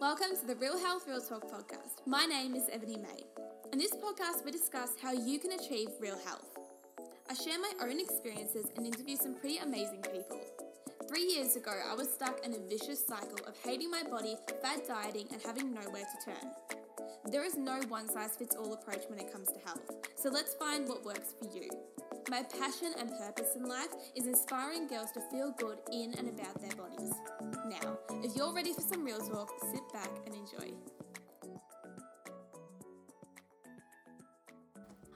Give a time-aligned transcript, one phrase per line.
[0.00, 2.06] Welcome to the Real Health Real Talk podcast.
[2.06, 3.24] My name is Ebony May.
[3.72, 6.58] In this podcast, we discuss how you can achieve real health.
[7.30, 10.40] I share my own experiences and interview some pretty amazing people.
[11.08, 14.82] Three years ago, I was stuck in a vicious cycle of hating my body, fad
[14.86, 16.50] dieting, and having nowhere to turn.
[17.30, 20.54] There is no one size fits all approach when it comes to health, so let's
[20.54, 21.70] find what works for you.
[22.30, 26.60] My passion and purpose in life is inspiring girls to feel good in and about
[26.60, 27.12] their bodies.
[27.82, 30.74] Now, if you're ready for some real talk, sit back and enjoy.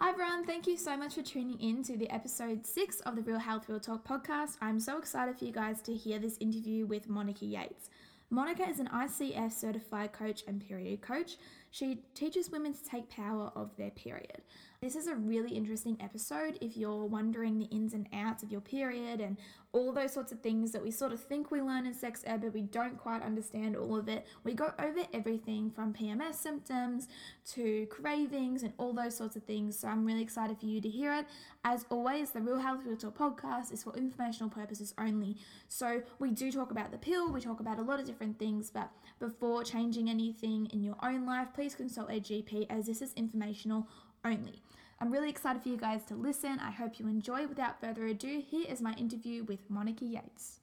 [0.00, 3.22] Hi everyone, thank you so much for tuning in to the episode 6 of the
[3.22, 4.56] Real Health Real Talk podcast.
[4.60, 7.90] I'm so excited for you guys to hear this interview with Monica Yates.
[8.30, 11.36] Monica is an ICF certified coach and period coach.
[11.70, 14.42] She teaches women to take power of their period.
[14.80, 18.60] This is a really interesting episode if you're wondering the ins and outs of your
[18.60, 19.36] period and
[19.72, 22.40] all those sorts of things that we sort of think we learn in sex ed,
[22.40, 24.24] but we don't quite understand all of it.
[24.44, 27.08] We go over everything from PMS symptoms
[27.52, 29.78] to cravings and all those sorts of things.
[29.78, 31.26] So I'm really excited for you to hear it.
[31.64, 35.36] As always, the Real Health Real Talk podcast is for informational purposes only.
[35.66, 38.70] So we do talk about the pill, we talk about a lot of different things,
[38.70, 43.12] but before changing anything in your own life, please consult a GP as this is
[43.14, 43.88] informational
[44.24, 44.62] only.
[45.00, 46.60] I'm really excited for you guys to listen.
[46.60, 47.48] I hope you enjoy.
[47.48, 50.60] Without further ado, here is my interview with Monica Yates.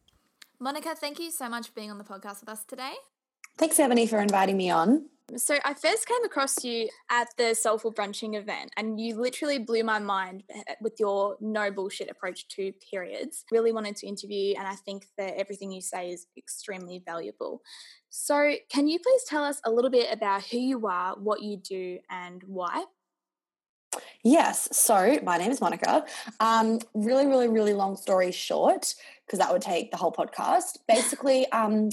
[0.57, 2.93] Monica, thank you so much for being on the podcast with us today.
[3.57, 5.09] Thanks, Ebony, for inviting me on.
[5.35, 9.83] So, I first came across you at the Soulful Brunching event, and you literally blew
[9.83, 13.43] my mind eh, with your no bullshit approach to periods.
[13.51, 17.61] Really wanted to interview and I think that everything you say is extremely valuable.
[18.09, 21.57] So, can you please tell us a little bit about who you are, what you
[21.57, 22.85] do, and why?
[24.23, 24.69] Yes.
[24.71, 26.05] So my name is Monica.
[26.39, 30.77] Um, really, really, really long story short, because that would take the whole podcast.
[30.87, 31.89] Basically, um,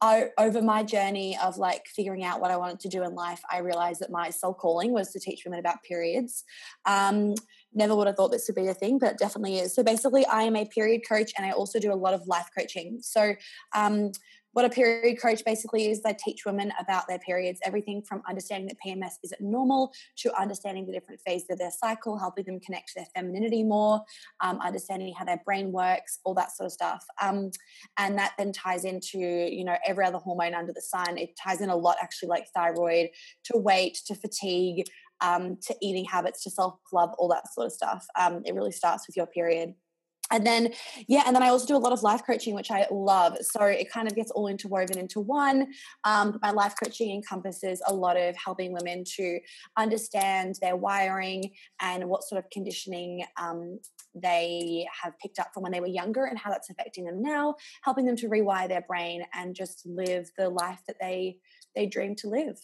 [0.00, 3.40] I, over my journey of like figuring out what I wanted to do in life,
[3.50, 6.44] I realized that my soul calling was to teach women about periods.
[6.84, 7.34] Um,
[7.72, 9.74] never would have thought this would be a thing, but it definitely is.
[9.74, 12.48] So basically, I am a period coach and I also do a lot of life
[12.56, 12.98] coaching.
[13.02, 13.34] So
[13.74, 14.12] um,
[14.54, 18.68] what a period coach basically is they teach women about their periods, everything from understanding
[18.68, 22.88] that PMS isn't normal to understanding the different phases of their cycle, helping them connect
[22.88, 24.00] to their femininity more,
[24.40, 27.04] um, understanding how their brain works, all that sort of stuff.
[27.20, 27.50] Um,
[27.98, 31.18] and that then ties into, you know, every other hormone under the sun.
[31.18, 33.08] It ties in a lot actually like thyroid
[33.46, 34.86] to weight, to fatigue,
[35.20, 38.06] um, to eating habits, to self love, all that sort of stuff.
[38.16, 39.74] Um, it really starts with your period
[40.30, 40.72] and then
[41.06, 43.36] yeah and then i also do a lot of life coaching which i love.
[43.42, 45.68] So it kind of gets all interwoven into one.
[46.04, 49.40] Um, my life coaching encompasses a lot of helping women to
[49.76, 53.78] understand their wiring and what sort of conditioning um,
[54.14, 57.54] they have picked up from when they were younger and how that's affecting them now
[57.82, 61.36] helping them to rewire their brain and just live the life that they
[61.74, 62.56] they dream to live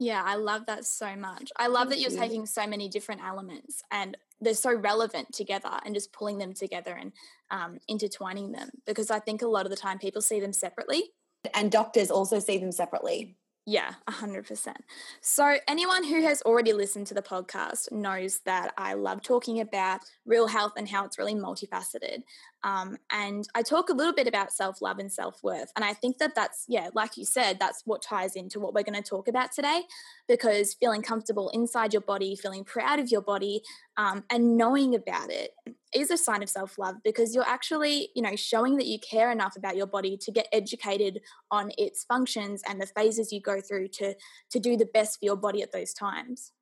[0.00, 1.52] yeah, I love that so much.
[1.58, 5.94] I love that you're taking so many different elements and they're so relevant together and
[5.94, 7.12] just pulling them together and
[7.50, 11.10] um, intertwining them because I think a lot of the time people see them separately.
[11.52, 13.36] And doctors also see them separately.
[13.66, 14.74] Yeah, 100%.
[15.20, 20.00] So, anyone who has already listened to the podcast knows that I love talking about
[20.24, 22.22] real health and how it's really multifaceted.
[22.62, 25.72] Um, and I talk a little bit about self love and self worth.
[25.76, 28.82] And I think that that's, yeah, like you said, that's what ties into what we're
[28.82, 29.82] going to talk about today
[30.28, 33.62] because feeling comfortable inside your body, feeling proud of your body,
[33.96, 35.52] um, and knowing about it
[35.94, 39.30] is a sign of self love because you're actually, you know, showing that you care
[39.30, 43.60] enough about your body to get educated on its functions and the phases you go
[43.60, 44.14] through to
[44.50, 46.52] to do the best for your body at those times.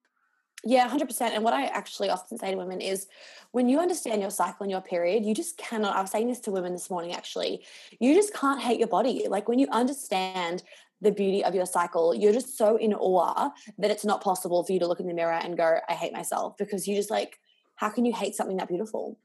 [0.65, 1.21] Yeah, 100%.
[1.21, 3.07] And what I actually often say to women is
[3.53, 5.97] when you understand your cycle and your period, you just cannot.
[5.97, 7.65] I was saying this to women this morning actually.
[8.01, 9.27] You just can't hate your body.
[9.29, 10.65] Like when you understand
[11.01, 14.73] the beauty of your cycle, you're just so in awe that it's not possible for
[14.73, 17.39] you to look in the mirror and go, I hate myself because you just like,
[17.77, 19.17] how can you hate something that beautiful?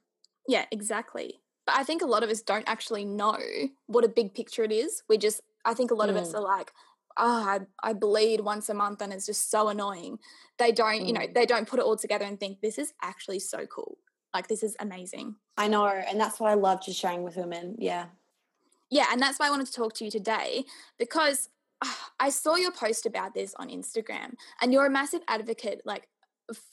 [0.48, 1.40] Yeah, exactly.
[1.66, 3.40] But I think a lot of us don't actually know
[3.88, 5.02] what a big picture it is.
[5.10, 6.12] We just, I think a lot mm.
[6.12, 6.36] of us mm.
[6.36, 6.72] are like,
[7.18, 10.20] oh, I, I bleed once a month and it's just so annoying.
[10.58, 11.08] They don't, mm.
[11.08, 11.34] you know, mm.
[11.34, 13.98] they don't put it all together and think this is actually so cool.
[14.34, 15.36] Like this is amazing.
[15.58, 15.86] I know.
[15.86, 17.76] And that's what I love just sharing with women.
[17.78, 18.06] Yeah.
[18.90, 19.06] Yeah.
[19.12, 20.64] And that's why I wanted to talk to you today
[20.98, 21.50] because
[21.84, 26.08] oh, I saw your post about this on Instagram and you're a massive advocate, like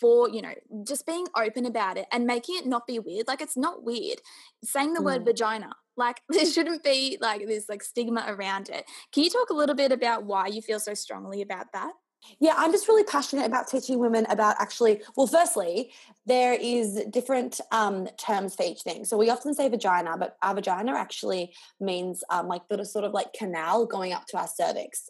[0.01, 0.53] for you know
[0.85, 4.21] just being open about it and making it not be weird like it's not weird
[4.65, 5.05] saying the mm.
[5.05, 9.50] word vagina like there shouldn't be like this like stigma around it can you talk
[9.50, 11.93] a little bit about why you feel so strongly about that
[12.38, 15.91] yeah, I'm just really passionate about teaching women about actually, well, firstly,
[16.26, 19.05] there is different um, terms for each thing.
[19.05, 23.12] So we often say vagina, but our vagina actually means um, like the sort of
[23.12, 25.08] like canal going up to our cervix.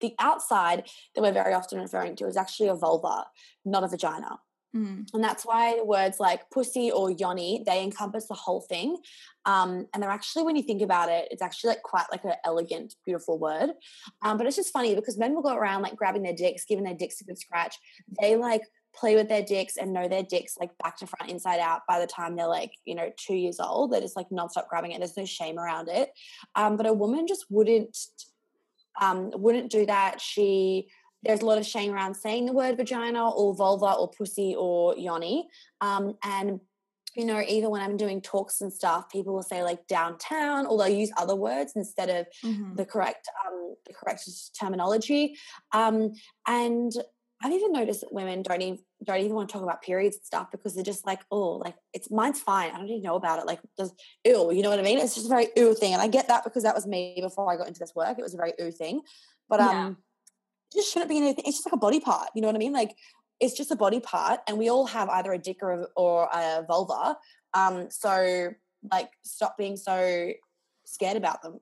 [0.00, 3.26] the outside that we're very often referring to is actually a vulva,
[3.64, 4.38] not a vagina.
[4.76, 5.08] Mm.
[5.14, 8.98] And that's why words like pussy or yoni, they encompass the whole thing.
[9.46, 12.34] Um, and they're actually, when you think about it, it's actually like quite like an
[12.44, 13.70] elegant, beautiful word.
[14.22, 16.84] Um, but it's just funny because men will go around like grabbing their dicks, giving
[16.84, 17.76] their dicks a good scratch.
[18.20, 18.62] They like
[18.94, 22.00] play with their dicks and know their dicks like back to front, inside out by
[22.00, 23.92] the time they're like, you know, two years old.
[23.92, 24.98] They're just like nonstop grabbing it.
[24.98, 26.10] There's no shame around it.
[26.54, 27.96] Um, but a woman just wouldn't
[29.00, 30.20] um, wouldn't do that.
[30.20, 30.88] She
[31.22, 34.96] there's a lot of shame around saying the word vagina or vulva or pussy or
[34.96, 35.48] yoni.
[35.80, 36.60] Um, and
[37.16, 40.78] you know, even when I'm doing talks and stuff, people will say like downtown, or
[40.78, 42.76] they'll use other words instead of Mm-hmm.
[42.76, 44.28] the correct um, the correct
[44.60, 45.36] terminology.
[45.72, 46.12] Um,
[46.46, 46.92] and
[47.42, 50.24] I've even noticed that women don't even don't even want to talk about periods and
[50.24, 52.70] stuff because they're just like, oh, like it's mine's fine.
[52.72, 53.46] I don't even know about it.
[53.46, 53.92] Like, does
[54.24, 54.98] ew, you know what I mean?
[54.98, 57.50] It's just a very ew thing, and I get that because that was me before
[57.52, 58.18] I got into this work.
[58.18, 59.00] It was a very ew thing,
[59.48, 59.86] but Yeah.
[59.86, 59.96] um,
[60.72, 61.44] just shouldn't be anything.
[61.46, 62.30] It's just like a body part.
[62.34, 62.72] You know what I mean?
[62.72, 62.96] Like,
[63.40, 66.28] it's just a body part, and we all have either a dick or a, or
[66.32, 67.16] a vulva.
[67.54, 68.50] Um, so
[68.90, 70.32] like, stop being so
[70.84, 71.60] scared about them.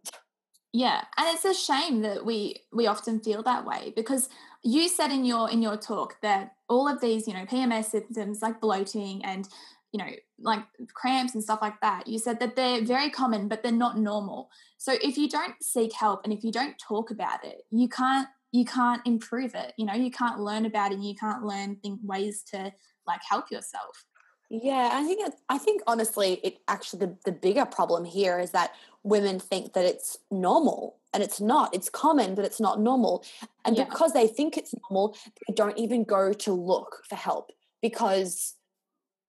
[0.72, 4.28] Yeah, and it's a shame that we we often feel that way because
[4.62, 8.42] you said in your in your talk that all of these, you know, PMS symptoms
[8.42, 9.48] like bloating and
[9.92, 10.60] you know, like
[10.92, 12.06] cramps and stuff like that.
[12.06, 14.50] You said that they're very common, but they're not normal.
[14.76, 18.28] So if you don't seek help and if you don't talk about it, you can't
[18.52, 19.72] you can't improve it.
[19.76, 20.94] You know, you can't learn about it.
[20.96, 22.72] And you can't learn think ways to
[23.06, 24.04] like help yourself.
[24.48, 28.72] Yeah, I think I think honestly, it actually the, the bigger problem here is that
[29.02, 31.75] women think that it's normal and it's not.
[31.75, 33.25] It's common, but it's not normal.
[33.64, 33.84] And Yeah.
[33.84, 35.16] because they think it's normal,
[35.46, 37.50] they don't even go to look for help
[37.82, 38.54] because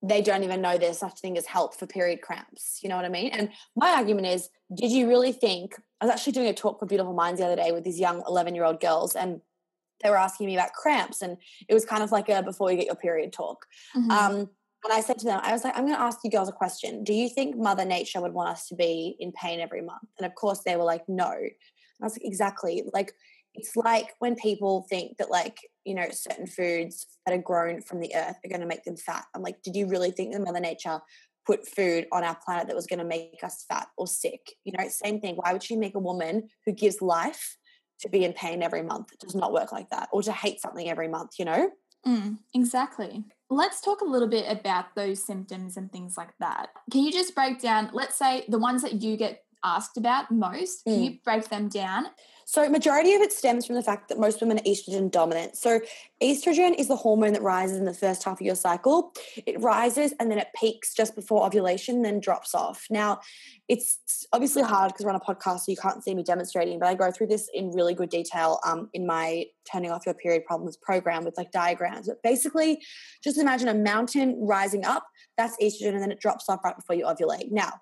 [0.03, 2.79] they don't even know there's such thing as help for period cramps.
[2.83, 3.29] You know what I mean?
[3.31, 5.75] And my argument is, did you really think?
[5.99, 8.23] I was actually doing a talk for Beautiful Minds the other day with these young
[8.27, 9.41] 11 year old girls, and
[10.03, 12.77] they were asking me about cramps, and it was kind of like a before you
[12.77, 13.65] get your period talk.
[13.95, 14.11] Mhm.
[14.11, 14.49] Um,
[14.83, 16.53] and I said to them, I was like, I'm going to ask you girls a
[16.53, 17.03] question.
[17.03, 20.07] Do you think Mother Nature would want us to be in pain every month?
[20.17, 21.31] And of course, they were like, no.
[21.31, 21.51] And
[22.01, 22.83] I was like, exactly.
[22.93, 23.13] Like,
[23.55, 28.01] it's like when people think that, like, you know, certain foods that are grown from
[28.01, 29.25] the earth are going to make them fat.
[29.33, 30.99] I'm like, did you really think that Mother Nature
[31.47, 34.53] put food on our planet that was going to make us fat or sick?
[34.65, 35.35] You know, same thing.
[35.35, 37.57] Why would she make a woman who gives life
[38.01, 39.13] to be in pain every month?
[39.13, 40.09] It does not work like that.
[40.11, 41.71] Or to hate something every month, you know?
[42.05, 43.23] Mm, exactly.
[43.49, 46.69] Let's talk a little bit about those symptoms and things like that.
[46.91, 50.83] Can you just break down, let's say, the ones that you get asked about most?
[50.83, 52.05] Can you break them down?
[52.49, 55.57] So, majority of it stems from the fact that most women are estrogen dominant.
[55.57, 55.81] So,
[56.23, 59.11] estrogen is the hormone that rises in the first half of your cycle.
[59.45, 62.87] It rises and then it peaks just before ovulation, then drops off.
[62.89, 63.19] Now,
[63.67, 66.87] it's obviously hard because we're on a podcast, so you can't see me demonstrating, but
[66.87, 70.45] I go through this in really good detail um, in my Turning Off Your Period
[70.45, 72.07] Problems program with like diagrams.
[72.07, 72.81] But basically,
[73.21, 75.05] just imagine a mountain rising up,
[75.35, 77.51] that's estrogen, and then it drops off right before you ovulate.
[77.51, 77.73] Now,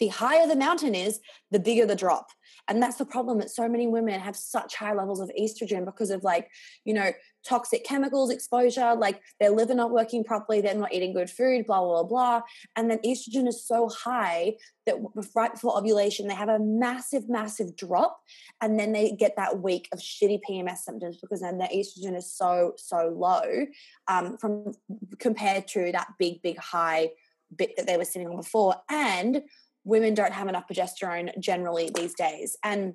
[0.00, 1.20] the higher the mountain is,
[1.50, 2.26] the bigger the drop.
[2.68, 6.10] And that's the problem that so many women have such high levels of estrogen because
[6.10, 6.48] of like,
[6.84, 7.12] you know,
[7.44, 11.80] toxic chemicals exposure, like their liver not working properly, they're not eating good food, blah,
[11.80, 12.42] blah, blah.
[12.76, 14.56] And then estrogen is so high
[14.86, 14.96] that
[15.34, 18.20] right before ovulation, they have a massive, massive drop.
[18.60, 22.32] And then they get that week of shitty PMS symptoms because then their estrogen is
[22.32, 23.66] so, so low
[24.08, 24.72] um, from
[25.18, 27.10] compared to that big, big high
[27.56, 28.76] bit that they were sitting on before.
[28.88, 29.42] And
[29.84, 32.56] women don't have enough progesterone generally these days.
[32.62, 32.94] And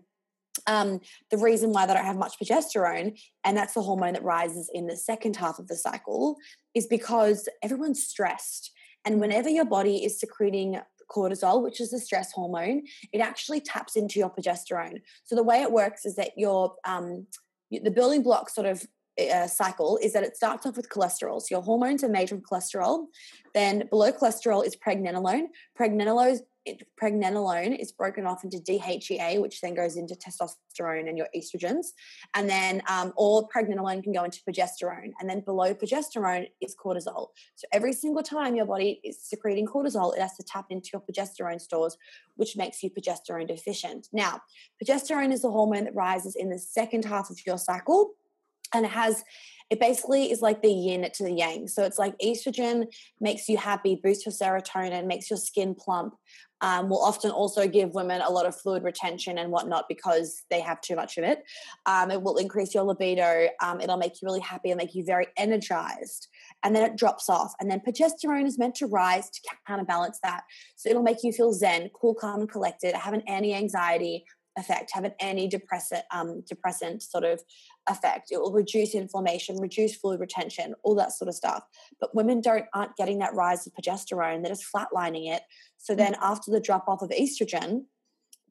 [0.67, 1.01] um,
[1.31, 4.87] the reason why they don't have much progesterone, and that's the hormone that rises in
[4.87, 6.37] the second half of the cycle,
[6.73, 8.71] is because everyone's stressed.
[9.03, 10.79] And whenever your body is secreting
[11.11, 15.01] cortisol, which is the stress hormone, it actually taps into your progesterone.
[15.25, 17.27] So the way it works is that your um,
[17.71, 18.85] the building block sort of
[19.19, 21.41] uh, cycle is that it starts off with cholesterol.
[21.41, 23.05] So your hormones are made from cholesterol.
[23.53, 25.45] Then below cholesterol is pregnenolone.
[25.79, 31.27] Pregnenolone it, pregnenolone is broken off into DHEA, which then goes into testosterone and your
[31.35, 31.87] estrogens.
[32.33, 35.11] And then um, all pregnenolone can go into progesterone.
[35.19, 37.29] And then below progesterone is cortisol.
[37.55, 41.01] So every single time your body is secreting cortisol, it has to tap into your
[41.01, 41.97] progesterone stores,
[42.35, 44.07] which makes you progesterone deficient.
[44.11, 44.41] Now,
[44.83, 48.15] progesterone is the hormone that rises in the second half of your cycle
[48.73, 49.23] and it has
[49.71, 51.67] it basically is like the yin to the yang.
[51.67, 52.85] So it's like estrogen
[53.19, 56.13] makes you happy, boosts your serotonin, makes your skin plump.
[56.61, 60.61] Um, will often also give women a lot of fluid retention and whatnot because they
[60.61, 61.43] have too much of it.
[61.85, 63.49] Um, it will increase your libido.
[63.61, 66.27] Um, it'll make you really happy and make you very energized.
[66.63, 67.53] And then it drops off.
[67.59, 70.43] And then progesterone is meant to rise to counterbalance that.
[70.75, 74.25] So it'll make you feel zen, cool, calm, and collected, have an anti anxiety,
[74.57, 77.41] effect, have an antidepressant um, depressant sort of
[77.87, 78.31] effect.
[78.31, 81.63] It will reduce inflammation, reduce fluid retention, all that sort of stuff.
[81.99, 85.43] But women don't aren't getting that rise of progesterone; they're just flatlining it.
[85.77, 85.97] So mm.
[85.97, 87.85] then, after the drop off of estrogen,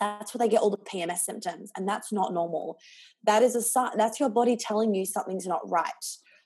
[0.00, 2.78] that's where they get all the PMS symptoms, and that's not normal.
[3.24, 3.96] That is a sign.
[3.96, 5.92] That's your body telling you something's not right.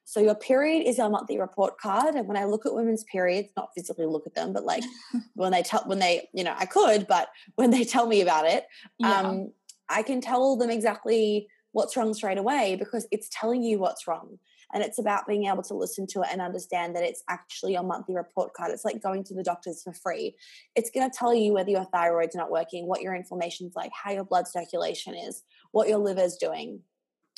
[0.08, 3.50] So your period is your monthly report card, and when I look at women's periods,
[3.58, 4.82] not physically look at them, but like
[5.34, 8.46] when they tell, when they, you know, I could, but when they tell me about
[8.46, 8.64] it,
[8.98, 9.20] yeah.
[9.20, 9.52] um,
[9.90, 14.38] I can tell them exactly what's wrong straight away because it's telling you what's wrong.
[14.72, 17.82] And it's about being able to listen to it and understand that it's actually your
[17.82, 18.70] monthly report card.
[18.70, 20.36] It's like going to the doctors for free.
[20.74, 24.12] It's going to tell you whether your thyroid's not working, what your inflammation's like, how
[24.12, 26.80] your blood circulation is, what your liver's doing,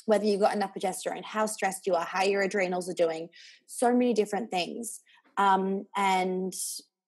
[0.06, 3.28] whether you've got enough progesterone, how stressed you are, how your adrenals are doing,
[3.66, 5.00] so many different things.
[5.36, 6.54] Um, and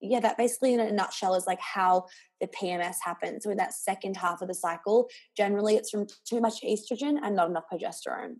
[0.01, 2.05] yeah, that basically in a nutshell is like how
[2.41, 3.43] the PMS happens.
[3.43, 7.35] So in that second half of the cycle, generally it's from too much estrogen and
[7.35, 8.35] not enough progesterone.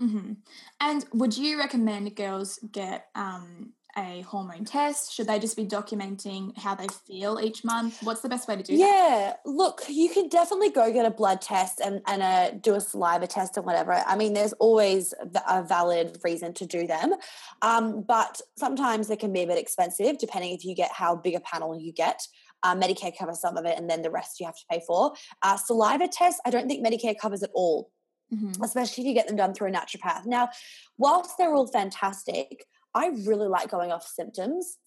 [0.00, 0.32] Mm-hmm.
[0.80, 5.12] And would you recommend girls get um, a hormone test?
[5.12, 7.98] Should they just be documenting how they feel each month?
[8.02, 9.40] What's the best way to do yeah, that?
[9.44, 12.80] Yeah, look, you can definitely go get a blood test and, and a, do a
[12.80, 13.92] saliva test and whatever.
[13.92, 15.12] I mean, there's always
[15.48, 17.14] a valid reason to do them.
[17.62, 21.34] Um, but sometimes they can be a bit expensive depending if you get how big
[21.34, 22.22] a panel you get.
[22.62, 25.12] Uh, Medicare covers some of it, and then the rest you have to pay for.
[25.42, 27.90] Uh, saliva tests, I don't think Medicare covers it all.
[28.30, 28.62] Mm-hmm.
[28.62, 30.26] especially if you get them done through a naturopath.
[30.26, 30.50] Now,
[30.98, 34.78] whilst they're all fantastic, I really like going off symptoms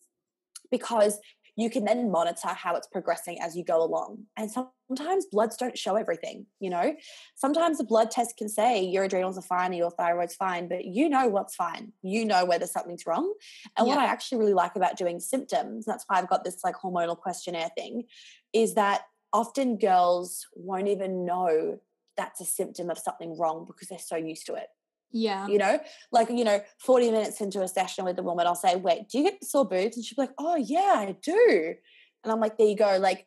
[0.69, 1.19] because
[1.57, 4.23] you can then monitor how it's progressing as you go along.
[4.37, 6.95] And sometimes bloods don't show everything, you know?
[7.35, 10.85] Sometimes a blood test can say your adrenals are fine or your thyroid's fine, but
[10.85, 11.91] you know what's fine.
[12.01, 13.33] You know whether something's wrong.
[13.77, 13.95] And yeah.
[13.95, 17.17] what I actually really like about doing symptoms, that's why I've got this like hormonal
[17.17, 18.05] questionnaire thing,
[18.53, 19.01] is that
[19.33, 21.79] often girls won't even know
[22.17, 24.67] that's a symptom of something wrong because they're so used to it.
[25.11, 25.47] Yeah.
[25.47, 25.79] You know,
[26.11, 29.19] like, you know, 40 minutes into a session with a woman, I'll say, wait, do
[29.19, 29.97] you get sore boobs?
[29.97, 31.75] And she'll be like, oh, yeah, I do.
[32.23, 32.97] And I'm like, there you go.
[32.99, 33.25] Like,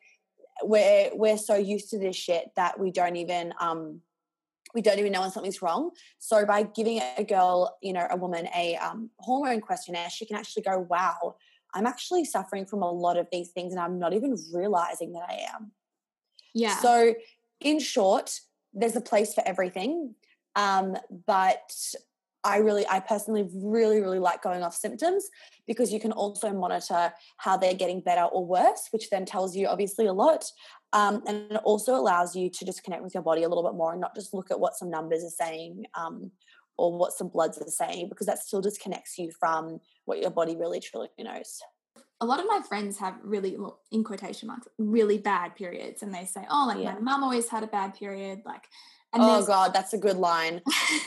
[0.62, 4.00] we're, we're so used to this shit that we don't even, um,
[4.74, 5.90] we don't even know when something's wrong.
[6.18, 10.36] So by giving a girl, you know, a woman a um, hormone questionnaire, she can
[10.36, 11.36] actually go, wow,
[11.74, 15.24] I'm actually suffering from a lot of these things and I'm not even realizing that
[15.28, 15.72] I am.
[16.54, 16.76] Yeah.
[16.78, 17.14] So
[17.60, 18.40] in short,
[18.72, 20.14] there's a place for everything.
[20.56, 20.96] Um,
[21.26, 21.72] but
[22.44, 25.28] I really, I personally really, really like going off symptoms
[25.66, 29.66] because you can also monitor how they're getting better or worse, which then tells you
[29.66, 30.44] obviously a lot.
[30.92, 33.76] Um, and it also allows you to just connect with your body a little bit
[33.76, 36.30] more and not just look at what some numbers are saying um,
[36.76, 40.54] or what some bloods are saying, because that still disconnects you from what your body
[40.54, 41.60] really truly knows
[42.20, 43.56] a lot of my friends have really
[43.90, 46.94] in quotation marks really bad periods and they say oh like yeah.
[46.94, 48.64] my mum always had a bad period like
[49.14, 50.60] oh god that's a good line.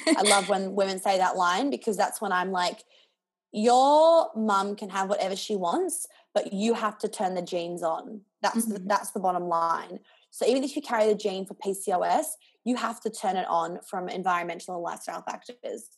[0.08, 2.84] I love when women say that line because that's when i'm like
[3.52, 8.22] your mum can have whatever she wants but you have to turn the genes on.
[8.44, 8.74] That's mm-hmm.
[8.74, 10.00] the, that's the bottom line.
[10.30, 12.26] So even if you carry the gene for pcos
[12.64, 15.90] you have to turn it on from environmental and lifestyle factors.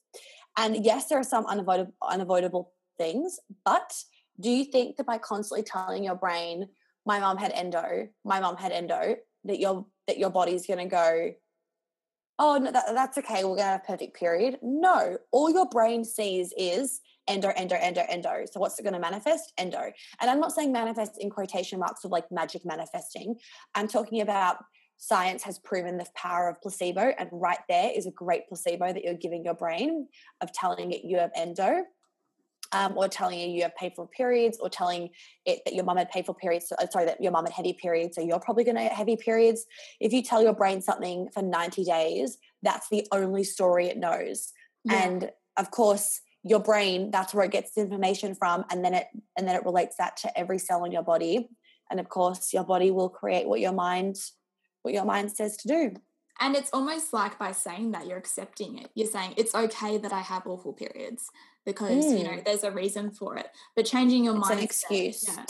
[0.55, 3.93] And yes there are some unavoidable unavoidable things but
[4.39, 6.67] do you think that by constantly telling your brain
[7.05, 10.85] my mom had endo my mom had endo that your that your body's going to
[10.85, 11.33] go
[12.39, 14.57] oh no that, that's okay we're going to have a perfect period.
[14.61, 18.45] No all your brain sees is endo endo endo endo.
[18.51, 19.53] So what's it going to manifest?
[19.57, 19.91] Endo.
[20.21, 23.35] And i'm not saying manifest in quotation marks of like magic manifesting.
[23.75, 24.57] I'm talking about
[24.97, 29.03] science has proven the power of placebo and right there is a great placebo that
[29.03, 30.07] you're giving your brain
[30.41, 31.83] of telling it you have endo
[32.71, 35.09] um, or telling you you have painful periods, or telling
[35.45, 37.73] it that your mum had painful periods, so, uh, sorry, that your mum had heavy
[37.73, 39.65] periods, so you're probably going to have heavy periods.
[39.99, 44.51] If you tell your brain something for 90 days, that's the only story it knows.
[44.85, 45.03] Yeah.
[45.03, 49.07] And of course, your brain, that's where it gets the information from, and then it
[49.37, 51.49] and then it relates that to every cell in your body.
[51.91, 54.17] And of course, your body will create what your mind
[54.83, 55.93] what your mind says to do.
[56.39, 58.89] And it's almost like by saying that you're accepting it.
[58.95, 61.29] You're saying it's okay that I have awful periods
[61.65, 62.17] because mm.
[62.17, 62.45] you know mm.
[62.45, 63.47] there's a reason for it.
[63.75, 65.45] But changing your mind, an excuse, yeah,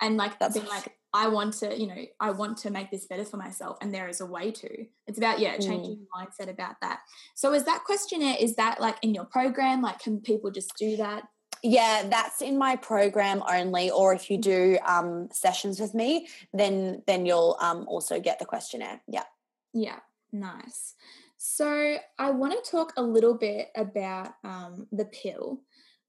[0.00, 3.06] and like That's being like, I want to, you know, I want to make this
[3.06, 4.86] better for myself, and there is a way to.
[5.06, 5.98] It's about yeah, changing mm.
[5.98, 7.00] your mindset about that.
[7.34, 8.36] So is that questionnaire?
[8.40, 9.82] Is that like in your program?
[9.82, 11.24] Like, can people just do that?
[11.62, 13.90] Yeah, that's in my program only.
[13.90, 18.44] Or if you do um, sessions with me, then then you'll um, also get the
[18.44, 19.00] questionnaire.
[19.06, 19.24] Yeah.
[19.72, 20.00] Yeah.
[20.32, 20.94] Nice.
[21.36, 25.60] So I want to talk a little bit about um, the pill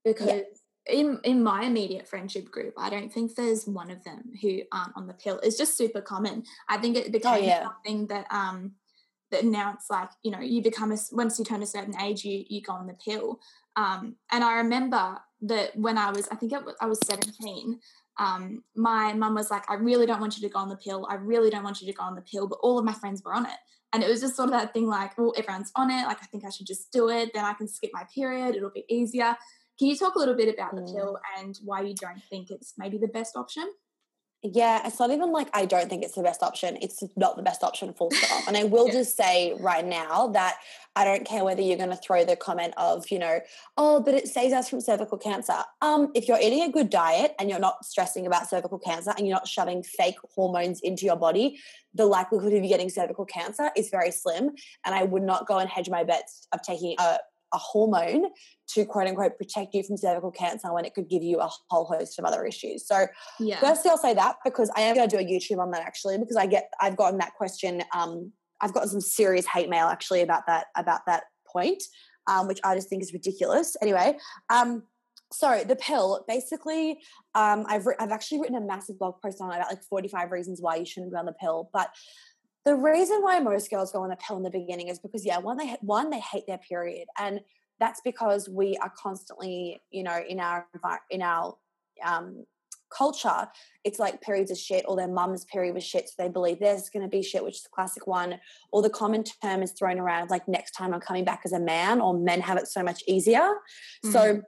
[0.04, 0.42] because yeah.
[0.94, 4.96] in in my immediate friendship group, I don't think there's one of them who aren't
[4.96, 5.40] on the pill.
[5.42, 6.44] It's just super common.
[6.68, 7.62] I think it oh, became oh, yeah.
[7.64, 8.72] something that um,
[9.34, 12.24] that now it's like you know you become a once you turn a certain age
[12.24, 13.40] you you go on the pill
[13.76, 17.78] um, and i remember that when i was i think i was 17
[18.16, 21.06] um, my mum was like i really don't want you to go on the pill
[21.10, 23.22] i really don't want you to go on the pill but all of my friends
[23.24, 23.58] were on it
[23.94, 26.26] and it was just sort of that thing like well everyone's on it like i
[26.26, 29.36] think i should just do it then i can skip my period it'll be easier
[29.78, 30.86] can you talk a little bit about mm.
[30.86, 33.64] the pill and why you don't think it's maybe the best option
[34.44, 36.76] yeah, it's not even like I don't think it's the best option.
[36.82, 38.46] It's not the best option, full stop.
[38.46, 38.92] And I will yeah.
[38.92, 40.56] just say right now that
[40.94, 43.40] I don't care whether you're going to throw the comment of, you know,
[43.78, 45.56] oh, but it saves us from cervical cancer.
[45.80, 49.26] Um, if you're eating a good diet and you're not stressing about cervical cancer and
[49.26, 51.58] you're not shoving fake hormones into your body,
[51.94, 54.50] the likelihood of you getting cervical cancer is very slim.
[54.84, 57.16] And I would not go and hedge my bets of taking a
[57.54, 58.26] a hormone
[58.68, 61.84] to quote unquote protect you from cervical cancer when it could give you a whole
[61.84, 62.86] host of other issues.
[62.86, 63.06] So,
[63.40, 63.60] yeah.
[63.60, 66.18] firstly, I'll say that because I am going to do a YouTube on that actually
[66.18, 67.82] because I get I've gotten that question.
[67.94, 71.82] Um, I've gotten some serious hate mail actually about that about that point,
[72.26, 73.76] um, which I just think is ridiculous.
[73.80, 74.18] Anyway,
[74.50, 74.82] um,
[75.32, 76.98] so the pill basically,
[77.34, 80.08] um, I've re- I've actually written a massive blog post on it about like forty
[80.08, 81.90] five reasons why you shouldn't be on the pill, but
[82.64, 85.38] the reason why most girls go on the pill in the beginning is because yeah
[85.38, 87.40] one they one they hate their period and
[87.80, 90.66] that's because we are constantly you know in our
[91.10, 91.56] in our
[92.04, 92.44] um,
[92.96, 93.48] culture
[93.82, 96.88] it's like periods of shit or their mum's period was shit so they believe there's
[96.90, 98.38] going to be shit which is the classic one
[98.72, 101.58] or the common term is thrown around like next time i'm coming back as a
[101.58, 104.12] man or men have it so much easier mm-hmm.
[104.12, 104.42] so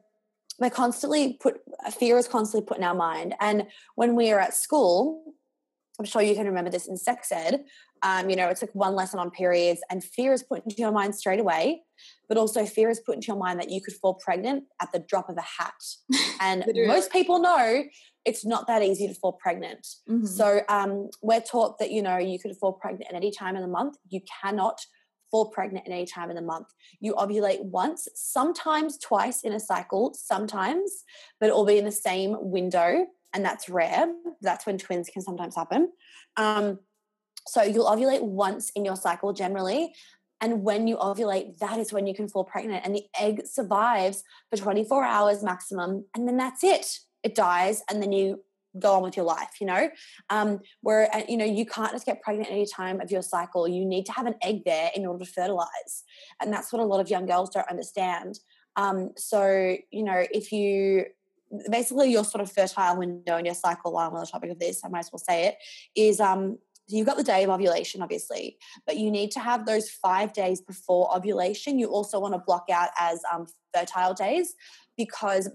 [0.61, 1.61] we're constantly put
[1.99, 5.35] fear is constantly put in our mind and when we are at school
[5.99, 7.65] I'm sure you can remember this in sex ed.
[8.03, 10.93] Um, you know, it's like one lesson on periods, and fear is put into your
[10.93, 11.83] mind straight away,
[12.29, 14.99] but also fear is put into your mind that you could fall pregnant at the
[14.99, 15.75] drop of a hat.
[16.39, 17.85] And most people know
[18.27, 19.87] it's not that easy to fall pregnant.
[20.09, 20.27] Mm-hmm.
[20.27, 23.63] So um, we're taught that, you know, you could fall pregnant at any time in
[23.63, 23.97] the month.
[24.11, 24.79] You cannot
[25.31, 26.67] fall pregnant at any time in the month.
[27.01, 31.05] You ovulate once, sometimes twice in a cycle, sometimes,
[31.41, 33.07] but it will be in the same window.
[33.33, 34.13] And that's rare.
[34.41, 35.91] That's when twins can sometimes happen.
[36.37, 36.79] Um,
[37.47, 39.95] so you'll ovulate once in your cycle generally.
[40.41, 42.85] And when you ovulate, that is when you can fall pregnant.
[42.85, 46.05] And the egg survives for 24 hours maximum.
[46.15, 46.99] And then that's it.
[47.23, 47.83] It dies.
[47.89, 48.43] And then you
[48.79, 49.89] go on with your life, you know?
[50.29, 53.67] Um, where, uh, you know, you can't just get pregnant any time of your cycle.
[53.67, 56.05] You need to have an egg there in order to fertilize.
[56.43, 58.39] And that's what a lot of young girls don't understand.
[58.77, 61.07] Um, so, you know, if you
[61.71, 64.83] basically your sort of fertile window in your cycle I'm on the topic of this,
[64.85, 65.57] I might as well say it,
[65.95, 69.91] is um you've got the day of ovulation, obviously, but you need to have those
[69.91, 71.79] five days before ovulation.
[71.79, 74.55] You also want to block out as um, fertile days
[74.97, 75.51] because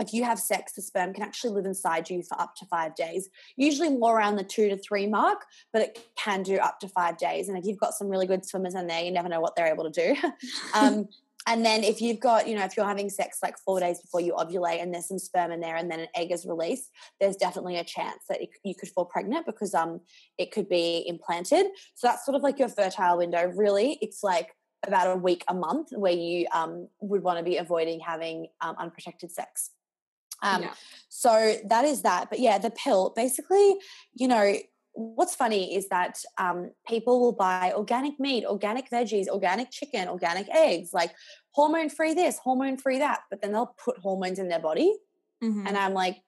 [0.00, 2.94] if you have sex, the sperm can actually live inside you for up to five
[2.94, 6.88] days, usually more around the two to three mark, but it can do up to
[6.88, 7.48] five days.
[7.48, 9.66] And if you've got some really good swimmers in there, you never know what they're
[9.66, 10.16] able to do.
[10.74, 11.08] um,
[11.48, 14.20] and then if you've got, you know, if you're having sex like four days before
[14.20, 17.36] you ovulate and there's some sperm in there and then an egg is released, there's
[17.36, 20.00] definitely a chance that it, you could fall pregnant because um
[20.36, 21.66] it could be implanted.
[21.94, 23.50] So that's sort of like your fertile window.
[23.56, 24.54] Really, it's like
[24.86, 28.76] about a week, a month where you um would want to be avoiding having um,
[28.78, 29.70] unprotected sex.
[30.42, 30.74] Um, yeah.
[31.08, 32.28] So that is that.
[32.28, 33.76] But yeah, the pill basically,
[34.14, 34.54] you know,
[34.98, 40.48] what's funny is that um, people will buy organic meat, organic veggies, organic chicken, organic
[40.48, 41.12] eggs, like
[41.52, 44.92] hormone free this, hormone free that, but then they'll put hormones in their body.
[45.42, 45.68] Mm-hmm.
[45.68, 46.18] And I'm like,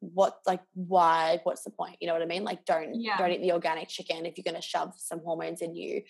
[0.00, 3.18] what like why what's the point you know what i mean like don't yeah.
[3.18, 6.00] don't eat the organic chicken if you're going to shove some hormones in you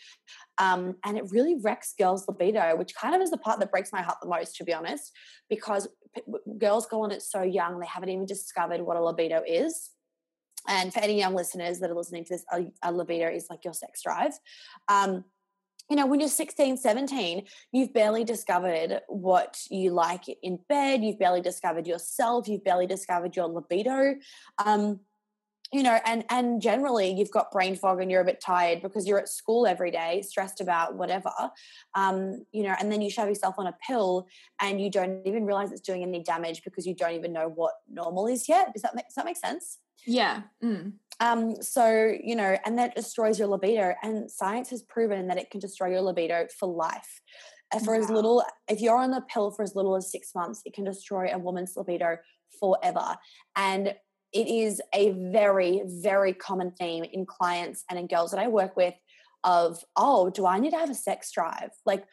[0.59, 3.93] um and it really wrecks girls libido which kind of is the part that breaks
[3.93, 5.11] my heart the most to be honest
[5.49, 6.23] because p-
[6.57, 9.91] girls go on it so young they haven't even discovered what a libido is
[10.69, 12.45] and for any young listeners that are listening to this,
[12.91, 14.33] libido is like your sex drive.
[14.89, 15.25] Um,
[15.89, 21.03] you know, when you're 16, 17, you've barely discovered what you like in bed.
[21.03, 22.47] You've barely discovered yourself.
[22.47, 24.15] You've barely discovered your libido.
[24.65, 25.01] Um,
[25.73, 29.07] you know, and and generally you've got brain fog and you're a bit tired because
[29.07, 31.31] you're at school every day, stressed about whatever.
[31.95, 34.27] Um, you know, and then you shove yourself on a pill
[34.61, 37.75] and you don't even realize it's doing any damage because you don't even know what
[37.89, 38.73] normal is yet.
[38.73, 39.79] Does that make, does that make sense?
[40.07, 40.43] Yeah.
[40.63, 40.95] Mm.
[41.21, 43.95] Um, so, you know, and that destroys your libido.
[44.03, 47.21] And science has proven that it can destroy your libido for life.
[47.85, 48.03] For wow.
[48.03, 50.85] as little, if you're on the pill for as little as six months, it can
[50.85, 52.17] destroy a woman's libido
[52.59, 53.17] forever.
[53.55, 53.95] And
[54.33, 58.77] it is a very, very common theme in clients and in girls that I work
[58.77, 58.95] with
[59.45, 61.71] of, oh, do I need to have a sex drive?
[61.87, 62.05] Like,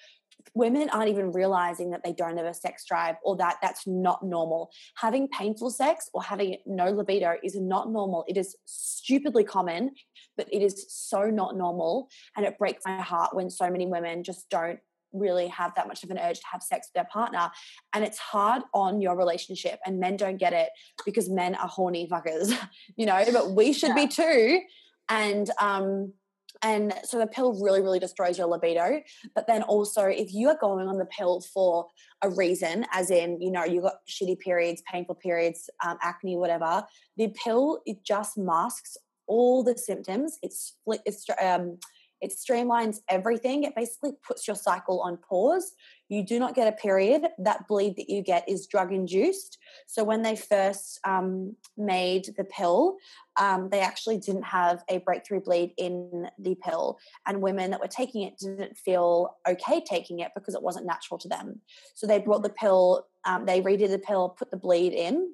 [0.53, 4.23] women aren't even realizing that they don't have a sex drive or that that's not
[4.23, 4.71] normal.
[4.97, 8.25] Having painful sex or having no libido is not normal.
[8.27, 9.91] It is stupidly common,
[10.35, 12.09] but it is so not normal.
[12.35, 14.79] And it breaks my heart when so many women just don't
[15.13, 17.49] really have that much of an urge to have sex with their partner.
[17.93, 19.79] And it's hard on your relationship.
[19.85, 20.69] And men don't get it
[21.05, 22.57] because men are horny fuckers,
[22.95, 23.95] you know, but we should yeah.
[23.95, 24.61] be too.
[25.09, 26.13] And um
[26.61, 29.01] and so the pill really, really destroys your libido.
[29.35, 31.87] But then also, if you are going on the pill for
[32.21, 36.85] a reason, as in, you know, you got shitty periods, painful periods, um, acne, whatever,
[37.17, 40.37] the pill, it just masks all the symptoms.
[40.41, 41.79] It's, it's um,
[42.21, 43.63] it streamlines everything.
[43.63, 45.73] It basically puts your cycle on pause.
[46.09, 47.27] You do not get a period.
[47.37, 49.57] That bleed that you get is drug induced.
[49.87, 52.95] So when they first um, made the pill,
[53.37, 56.97] um, they actually didn't have a breakthrough bleed in the pill.
[57.25, 61.17] And women that were taking it didn't feel okay taking it because it wasn't natural
[61.19, 61.61] to them.
[61.93, 65.33] So they brought the pill, um, they redid the pill, put the bleed in,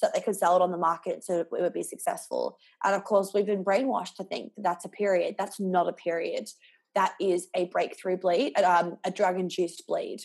[0.00, 2.56] so that they could sell it on the market so it would be successful.
[2.82, 5.34] And of course, we've been brainwashed to think that that's a period.
[5.38, 6.48] That's not a period.
[6.94, 10.20] That is a breakthrough bleed, um, a drug induced bleed.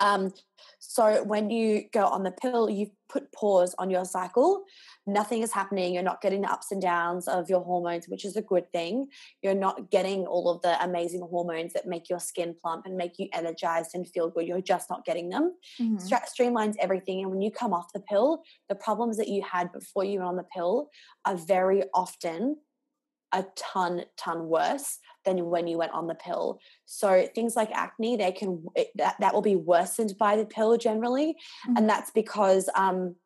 [0.00, 0.32] Um,
[0.78, 4.64] so when you go on the pill, you put pause on your cycle.
[5.06, 5.92] Nothing is happening.
[5.92, 9.08] You're not getting the ups and downs of your hormones, which is a good thing.
[9.42, 13.18] You're not getting all of the amazing hormones that make your skin plump and make
[13.18, 14.46] you energized and feel good.
[14.46, 15.54] You're just not getting them.
[15.80, 15.96] Mm-hmm.
[15.96, 17.20] streamlines everything.
[17.20, 20.24] And when you come off the pill, the problems that you had before you were
[20.24, 20.88] on the pill
[21.24, 22.56] are very often
[23.32, 26.60] a ton, ton worse than when you went on the pill.
[26.86, 28.64] So things like acne, they can
[28.96, 31.76] that, that will be worsened by the pill generally, mm-hmm.
[31.76, 33.16] and that's because um,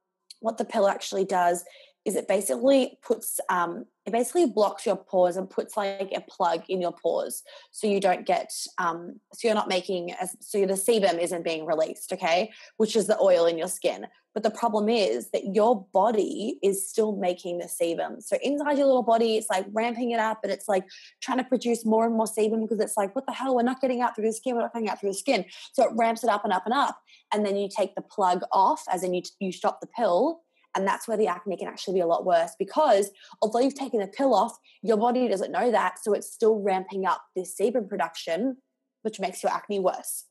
[0.41, 1.65] what the pill actually does
[2.05, 6.63] is it basically puts um, it basically blocks your pores and puts like a plug
[6.69, 10.75] in your pores so you don't get um, so you're not making a, so the
[10.75, 14.07] sebum isn't being released okay which is the oil in your skin.
[14.33, 18.21] But the problem is that your body is still making the sebum.
[18.21, 20.85] So inside your little body it's like ramping it up and it's like
[21.23, 23.55] trying to produce more and more sebum because it's like what the hell?
[23.55, 24.57] We're not getting out through the skin.
[24.57, 25.45] We're not getting out through the skin.
[25.73, 26.99] So it ramps it up and up and up
[27.33, 30.41] and then you take the plug off as in you, you stop the pill
[30.75, 33.11] and that's where the acne can actually be a lot worse because
[33.41, 35.99] although you've taken the pill off, your body doesn't know that.
[36.03, 38.57] So it's still ramping up this sebum production,
[39.03, 40.25] which makes your acne worse.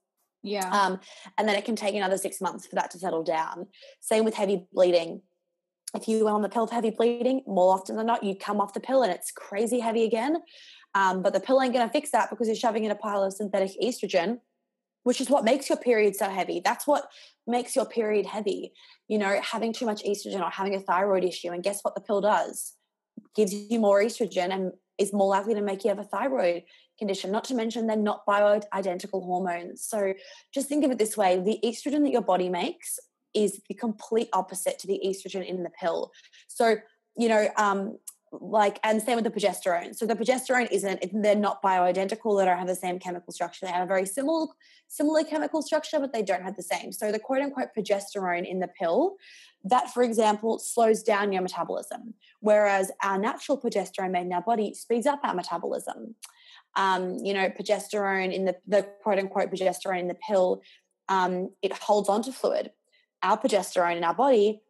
[0.43, 0.69] Yeah.
[0.69, 0.99] Um,
[1.37, 3.67] and then it can take another six months for that to settle down.
[4.01, 5.21] Same with heavy bleeding.
[5.95, 8.59] If you went on the pill for heavy bleeding, more often than not, you come
[8.59, 10.37] off the pill and it's crazy heavy again.
[10.95, 13.23] Um, but the pill ain't going to fix that because you're shoving in a pile
[13.23, 14.39] of synthetic estrogen
[15.03, 16.61] which is what makes your period so heavy.
[16.63, 17.07] That's what
[17.45, 18.73] makes your period heavy.
[19.07, 21.51] You know, having too much estrogen or having a thyroid issue.
[21.51, 22.73] And guess what the pill does?
[23.35, 26.63] Gives you more estrogen and is more likely to make you have a thyroid
[26.97, 27.31] condition.
[27.31, 29.83] Not to mention they're not bioidentical hormones.
[29.83, 30.13] So
[30.53, 32.99] just think of it this way the estrogen that your body makes
[33.33, 36.11] is the complete opposite to the estrogen in the pill.
[36.47, 36.77] So,
[37.17, 37.97] you know, um,
[38.41, 39.95] like and same with the progesterone.
[39.95, 42.37] So the progesterone isn't they're not bioidentical.
[42.37, 43.65] They don't have the same chemical structure.
[43.65, 44.47] They have a very similar
[44.87, 46.91] similar chemical structure but they don't have the same.
[46.91, 49.17] So the quote unquote progesterone in the pill
[49.65, 54.73] that for example slows down your metabolism whereas our natural progesterone made in our body
[54.73, 56.15] speeds up our metabolism.
[56.75, 60.61] Um, you know progesterone in the, the quote unquote progesterone in the pill
[61.09, 62.71] um, it holds on to fluid.
[63.21, 64.61] Our progesterone in our body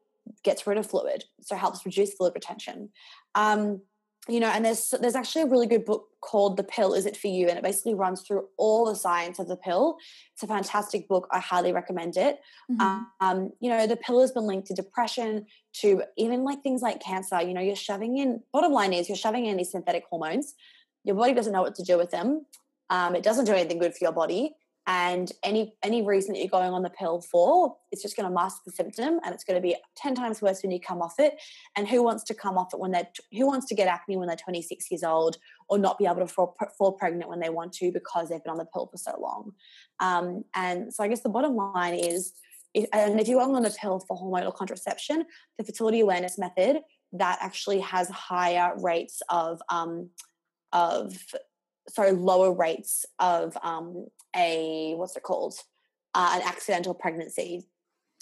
[0.43, 2.89] gets rid of fluid, so helps reduce fluid retention.
[3.35, 3.81] Um,
[4.29, 7.17] you know, and there's there's actually a really good book called The Pill Is It
[7.17, 7.49] For You?
[7.49, 9.97] And it basically runs through all the science of the pill.
[10.33, 11.27] It's a fantastic book.
[11.31, 12.39] I highly recommend it.
[12.71, 13.03] Mm-hmm.
[13.19, 15.45] Um, you know, the pill has been linked to depression,
[15.81, 17.41] to even like things like cancer.
[17.41, 20.53] You know, you're shoving in, bottom line is you're shoving in these synthetic hormones.
[21.03, 22.45] Your body doesn't know what to do with them.
[22.89, 26.47] Um, it doesn't do anything good for your body and any any reason that you're
[26.49, 29.55] going on the pill for it's just going to mask the symptom and it's going
[29.55, 31.39] to be 10 times worse when you come off it.
[31.77, 34.27] And who wants to come off it when they're who wants to get acne when
[34.27, 35.37] they're 26 years old
[35.69, 38.51] or not be able to fall, fall pregnant when they want to because they've been
[38.51, 39.51] on the pill for so long?
[39.99, 42.33] Um, and so i guess the bottom line is
[42.73, 45.25] if, and if you're on the pill for hormonal contraception
[45.57, 46.81] the fertility awareness method
[47.13, 50.09] that actually has higher rates of um,
[50.71, 51.15] of
[51.89, 55.55] sorry lower rates of um, a what's it called?
[56.15, 57.63] Uh, an accidental pregnancy.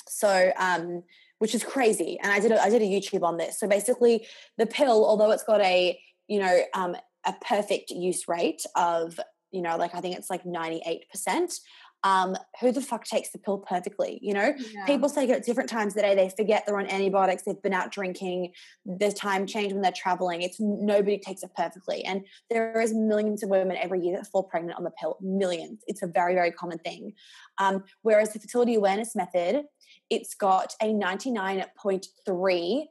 [0.07, 1.03] So um,
[1.39, 2.19] which is crazy.
[2.21, 3.59] And i did a, i did a youtube on this.
[3.59, 6.95] So basically the pill although it's got a you know um,
[7.25, 9.19] a perfect use rate of
[9.51, 11.59] you know like i think it's like 98%
[12.03, 14.19] um, who the fuck takes the pill perfectly?
[14.21, 14.85] You know, Yeah.
[14.85, 16.15] people take it at different times of the day.
[16.15, 17.43] They forget they're on antibiotics.
[17.43, 18.53] They've been out drinking.
[18.85, 20.41] There's time change when they're traveling.
[20.41, 22.03] It's nobody takes it perfectly.
[22.05, 25.17] And there is millions of women every year that fall pregnant on the pill.
[25.21, 25.83] Millions.
[25.87, 27.13] It's a very, very common thing.
[27.57, 29.65] Um, whereas the fertility awareness method,
[30.09, 32.87] it's got a 99.3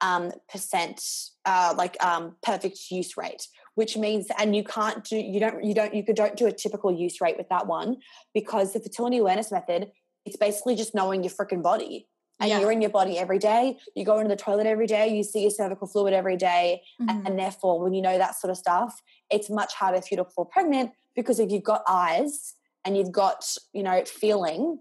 [0.00, 1.02] um, percent
[1.44, 5.74] uh, like um, perfect use rate, which means and you can't do you don't you
[5.74, 7.96] don't you could don't do a typical use rate with that one
[8.32, 9.90] because the fertility awareness method
[10.24, 12.08] it's basically just knowing your freaking body
[12.40, 12.60] and Yeah.
[12.60, 15.42] you're in your body every day you go into the toilet every day you see
[15.42, 17.26] your cervical fluid every day, Mhm.
[17.26, 20.24] and therefore when you know that sort of stuff it's much harder for you to
[20.24, 24.80] fall pregnant because if you've got eyes and you've got you know feeling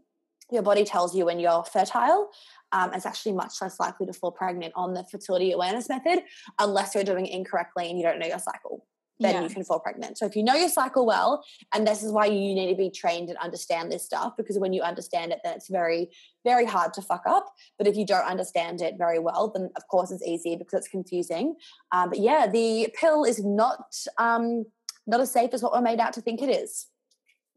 [0.51, 2.29] your body tells you when you're fertile
[2.71, 6.23] um, it's actually much less likely to fall pregnant on the fertility awareness method
[6.59, 8.85] unless you're doing it incorrectly and you don't know your cycle
[9.19, 9.43] then Yeah.
[9.43, 10.17] you can fall pregnant.
[10.17, 12.89] So if you know your cycle well and this is why you need to be
[12.89, 16.09] trained and understand this stuff because when you understand it then it's very
[16.43, 17.45] very hard to fuck up.
[17.77, 20.87] But if you don't understand it very well then of course it's easy because it's
[20.87, 21.55] confusing.
[21.91, 24.65] Um, but yeah the pill is not um,
[25.05, 26.87] not as safe as what we're made out to think it is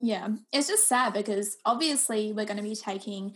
[0.00, 3.34] Yeah, it's just sad because obviously we're going to be taking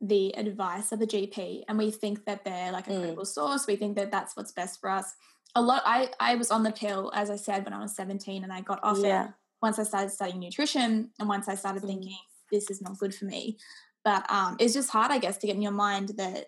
[0.00, 3.00] the advice of a GP and we think that they're like a Mm.
[3.00, 3.66] credible source.
[3.66, 5.14] We think that that's what's best for us.
[5.54, 8.42] A lot, I, I was on the pill, as I said, when I was 17
[8.42, 9.30] and I got off it
[9.62, 11.86] once I started studying nutrition and once I started Mm.
[11.86, 12.16] thinking
[12.50, 13.58] this is not good for me.
[14.04, 16.46] But um, it's just hard, I guess, to get in your mind that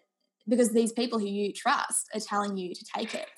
[0.48, 3.28] because these people who you trust are telling you to take it.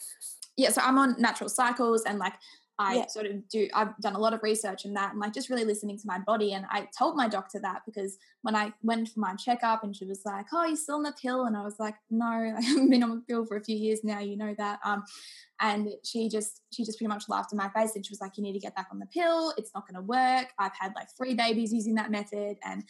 [0.57, 2.33] Yeah, so I'm on natural cycles and like
[2.79, 3.07] I Yeah.
[3.07, 5.65] sort of do, I've done a lot of research in that and like just really
[5.65, 6.53] listening to my body.
[6.53, 10.05] And I told my doctor that because when I went for my checkup and she
[10.05, 11.47] was like, Oh, you're still on the pill?
[11.47, 12.27] And I was like, No,
[12.59, 14.81] I haven't been on the pill for a few years now, you know that.
[14.85, 15.05] Um,
[15.61, 18.37] and she just she just pretty much laughed in my face and she was like
[18.37, 20.93] you need to get back on the pill it's not going to work i've had
[20.95, 22.85] like three babies using that method and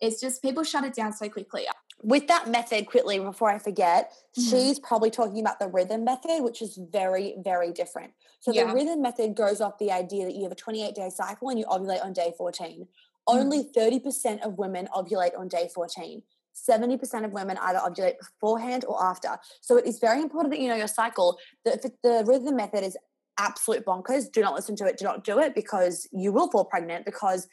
[0.00, 1.66] it's just people shut it down so quickly
[2.04, 4.50] with that method quickly before i forget Mhm.
[4.50, 8.66] she's probably talking about the rhythm method which is very very different so Yeah.
[8.66, 11.58] the rhythm method goes off the idea that you have a 28 day cycle and
[11.58, 12.86] you ovulate on day 14
[13.28, 13.38] Mm-hmm.
[13.38, 16.22] only 30% of women ovulate on day 14
[16.54, 20.68] 70% of women either ovulate beforehand or after so it is very important that you
[20.68, 22.96] know your cycle the, the rhythm method is
[23.38, 26.64] absolute bonkers do not listen to it do not do it because you will fall
[26.64, 27.46] pregnant because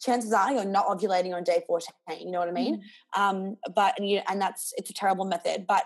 [0.00, 3.20] chances are you're not ovulating on day 14 you know what i mean Mm-hmm.
[3.22, 5.66] um, but and you and that's it's a terrible method.
[5.66, 5.84] But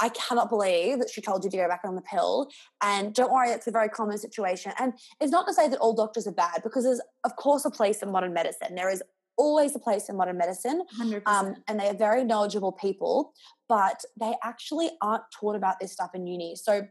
[0.00, 2.48] I cannot believe that she told you to go back on the pill.
[2.82, 4.72] And don't worry, it's a very common situation.
[4.78, 7.70] And it's not to say that all doctors are bad, because there's of course a
[7.70, 8.74] place in modern medicine.
[8.74, 9.02] There is
[9.38, 13.32] always a place in modern medicine, 100% um, and they are very knowledgeable people,
[13.68, 16.56] but they actually aren't taught about this stuff in uni.
[16.56, 16.86] So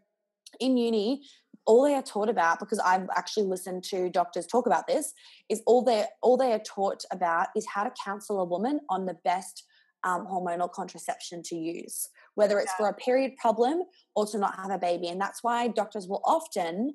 [0.60, 1.24] in uni,
[1.66, 5.14] all they are taught about, because I've actually listened to doctors talk about this,
[5.50, 9.06] is all they all they are taught about is how to counsel a woman on
[9.06, 9.64] the best
[10.04, 13.84] um, hormonal contraception to use, whether it's for a period problem
[14.16, 15.08] or to not have a baby.
[15.08, 16.94] And that's why doctors will often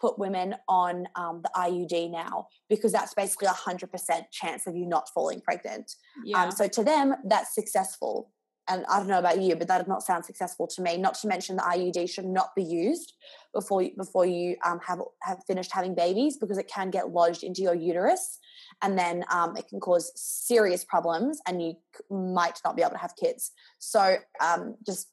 [0.00, 4.76] put women on um, the IUD now because that's basically a hundred percent chance of
[4.76, 5.92] you not falling pregnant.
[6.24, 8.30] yeah Um, so to them, that's successful.
[8.66, 10.96] And I don't know about you, but that does not sound successful to me.
[10.96, 13.12] Not to mention the IUD should not be used
[13.52, 17.42] before you, before you um, have have finished having babies because it can get lodged
[17.42, 18.38] into your uterus,
[18.80, 21.74] and then um, it can cause serious problems, and you
[22.10, 23.52] might not be able to have kids.
[23.78, 25.08] So um, just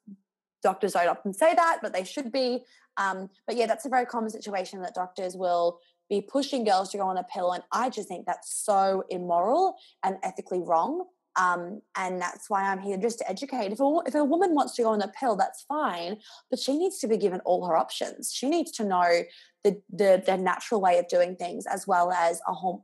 [0.64, 2.64] doctors don't often say that, but they should be.
[2.98, 6.98] Um, but yeah, that's a very common situation that doctors will be pushing girls to
[6.98, 11.06] go on a pill, and I just think that's so immoral and ethically wrong.
[11.36, 13.72] Um, and that's why I'm here just to educate.
[13.72, 16.18] If a, if a woman wants to go on a pill, that's fine,
[16.50, 18.34] but she needs to be given all her options.
[18.34, 19.24] She needs to know
[19.64, 22.82] the the, the natural way of doing things as well as a home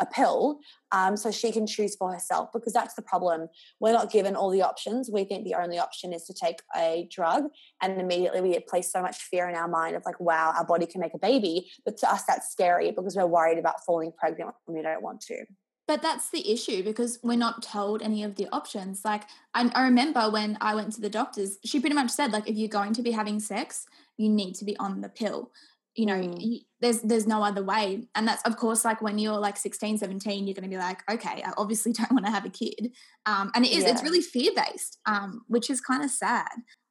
[0.00, 0.60] a pill,
[0.92, 2.50] um, so she can choose for herself.
[2.52, 3.48] Because that's the problem.
[3.80, 5.10] We're not given all the options.
[5.12, 7.44] We think the only option is to take a drug,
[7.82, 10.86] and immediately we place so much fear in our mind of like, wow, our body
[10.86, 11.70] can make a baby.
[11.84, 15.20] But to us, that's scary because we're worried about falling pregnant when we don't want
[15.22, 15.44] to.
[15.88, 19.04] But that's the issue because we're not told any of the options.
[19.04, 19.24] Like
[19.54, 22.56] I, I remember when I went to the doctors, she pretty much said like if
[22.56, 23.86] you're going to be having sex,
[24.18, 25.50] you need to be on the pill.
[25.96, 26.36] You know, Mm.
[26.40, 28.06] you, there's there's no other way.
[28.14, 31.00] And that's of course like when you're like 16, 17, you're going to be like,
[31.10, 32.92] okay, I obviously don't want to have a kid.
[33.26, 36.48] Um, and it is it's really fear based, um, which is kind of sad.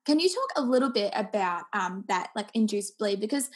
[0.08, 3.50] Can you talk a little bit about um, that like induced bleed because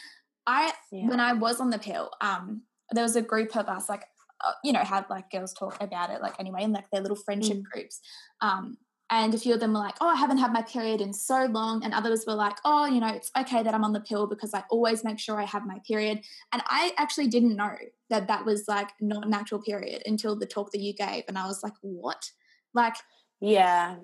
[0.45, 1.07] I Yeah.
[1.07, 2.61] when I was on the pill, um,
[2.93, 4.03] there was a group of us, like,
[4.45, 7.17] uh, you know, had like girls talk about it, like anyway, in like their little
[7.17, 7.63] friendship Mm.
[7.63, 8.01] groups.
[8.41, 8.77] Um,
[9.13, 11.43] and a few of them were like, oh, I haven't had my period in so
[11.43, 11.83] long.
[11.83, 14.53] And others were like, oh, you know, it's okay that I'm on the pill because
[14.53, 16.21] I always make sure I have my period.
[16.53, 17.75] And I actually didn't know
[18.09, 21.25] that that was like not a natural period until the talk that you gave.
[21.27, 22.31] And I was like, what?
[22.73, 22.95] Like,
[23.41, 23.97] yeah.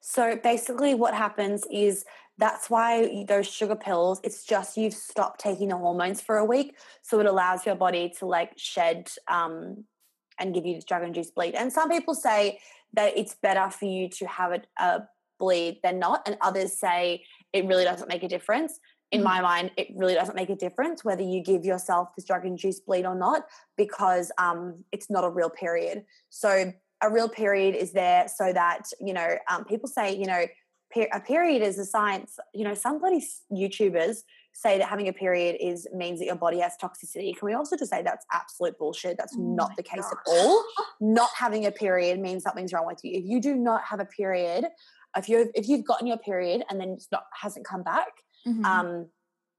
[0.00, 2.04] So basically, what happens is
[2.40, 6.74] that's why those sugar pills, it's just you've stopped taking the hormones for a week.
[7.02, 9.84] So it allows your body to like shed um,
[10.38, 11.54] and give you this drug induced bleed.
[11.54, 12.58] And some people say
[12.94, 16.22] that it's better for you to have a, a bleed than not.
[16.26, 18.80] And others say it really doesn't make a difference.
[19.12, 22.46] In my mind, it really doesn't make a difference whether you give yourself this drug
[22.46, 23.42] induced bleed or not,
[23.76, 26.04] because um, it's not a real period.
[26.30, 26.72] So,
[27.02, 30.44] a real period is there so that, you know, um, people say, you know,
[30.96, 32.38] a period is a science.
[32.54, 34.18] You know, some bloody YouTubers
[34.52, 37.36] say that having a period is means that your body has toxicity.
[37.36, 39.16] Can we also just say that's absolute bullshit?
[39.16, 40.12] That's oh not the case gosh.
[40.12, 40.64] at all.
[41.00, 43.18] not having a period means something's wrong with you.
[43.18, 44.66] If you do not have a period,
[45.16, 48.08] if you if you've gotten your period and then it's not hasn't come back,
[48.46, 48.64] mm-hmm.
[48.64, 49.08] um,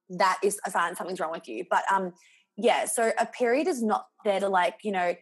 [0.10, 1.66] that is a sign something's wrong with you.
[1.70, 2.14] But um,
[2.58, 5.16] yeah, so a period is not there to like you know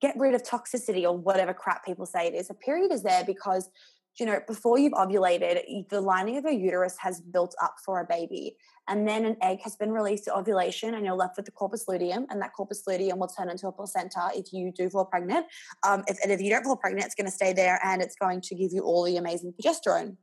[0.00, 2.50] get rid of toxicity or whatever crap people say it is.
[2.50, 3.70] A period is there because
[4.18, 8.04] you know, before you've ovulated, the lining of your uterus has built up for a
[8.04, 8.56] baby.
[8.88, 11.86] And then an egg has been released to ovulation, and you're left with the corpus
[11.88, 12.26] luteum.
[12.30, 15.46] And that corpus luteum will turn into a placenta if you do fall pregnant.
[15.86, 18.16] Um, if, and if you don't fall pregnant, it's going to stay there and it's
[18.16, 20.16] going to give you all the amazing progesterone.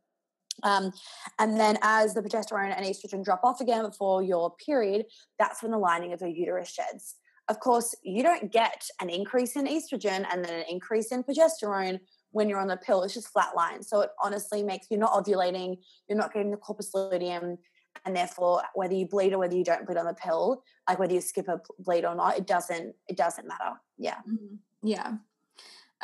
[0.62, 0.92] Um,
[1.40, 5.06] and then as the progesterone and estrogen drop off again before your period,
[5.40, 7.16] that's when the lining of your uterus sheds.
[7.50, 12.00] Of course, you don't get an increase in estrogen and then an increase in progesterone
[12.34, 13.82] when you're on the pill, it's just flat line.
[13.82, 17.58] So it honestly makes you're not ovulating, you're not getting the corpus luteum,
[18.06, 21.14] and therefore whether you bleed or whether you don't bleed on the pill, like whether
[21.14, 23.80] you skip a bleed or not, it doesn't it doesn't matter.
[23.98, 24.18] Yeah.
[24.28, 24.56] Mm-hmm.
[24.84, 25.14] Yeah.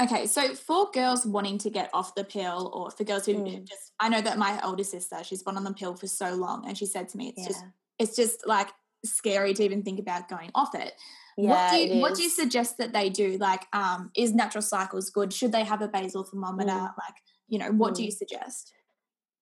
[0.01, 3.67] Okay, so for girls wanting to get off the pill, or for girls who mm.
[3.67, 6.65] just, I know that my older sister, she's been on the pill for so long,
[6.65, 7.47] and she said to me, it's yeah.
[7.47, 7.65] just,
[7.97, 8.69] it's just like
[9.03, 10.93] scary to even think about going off it.
[11.41, 13.37] Yeah, what do you what do you suggest that they do?
[13.37, 15.31] Like, um, is natural cycles good?
[15.31, 16.71] Should they have a basal thermometer?
[16.71, 16.93] Mm.
[16.97, 17.15] Like,
[17.47, 17.97] you know, what mm.
[17.97, 18.73] do you suggest?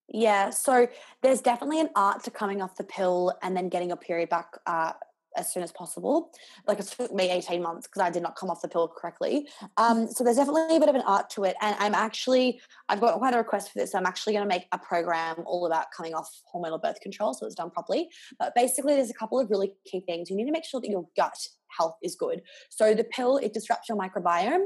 [0.10, 0.88] Yeah, so
[1.22, 4.54] there's definitely an art to coming off the pill and then getting a period back
[4.66, 4.94] uh,
[5.38, 6.32] as soon as possible.
[6.68, 9.48] Like it took me 18 months because I did not come off the pill correctly.
[9.78, 11.56] Um, so there's definitely a bit of an art to it.
[11.62, 13.92] And I'm actually, I've got quite a request for this.
[13.92, 17.34] So I'm actually going to make a program all about coming off hormonal birth control
[17.34, 18.10] so it's done properly.
[18.40, 20.30] But basically, there's a couple of really key things.
[20.30, 21.38] You need to make sure that your gut
[21.70, 22.42] health is good.
[22.70, 24.66] So the pill, it disrupts your microbiome.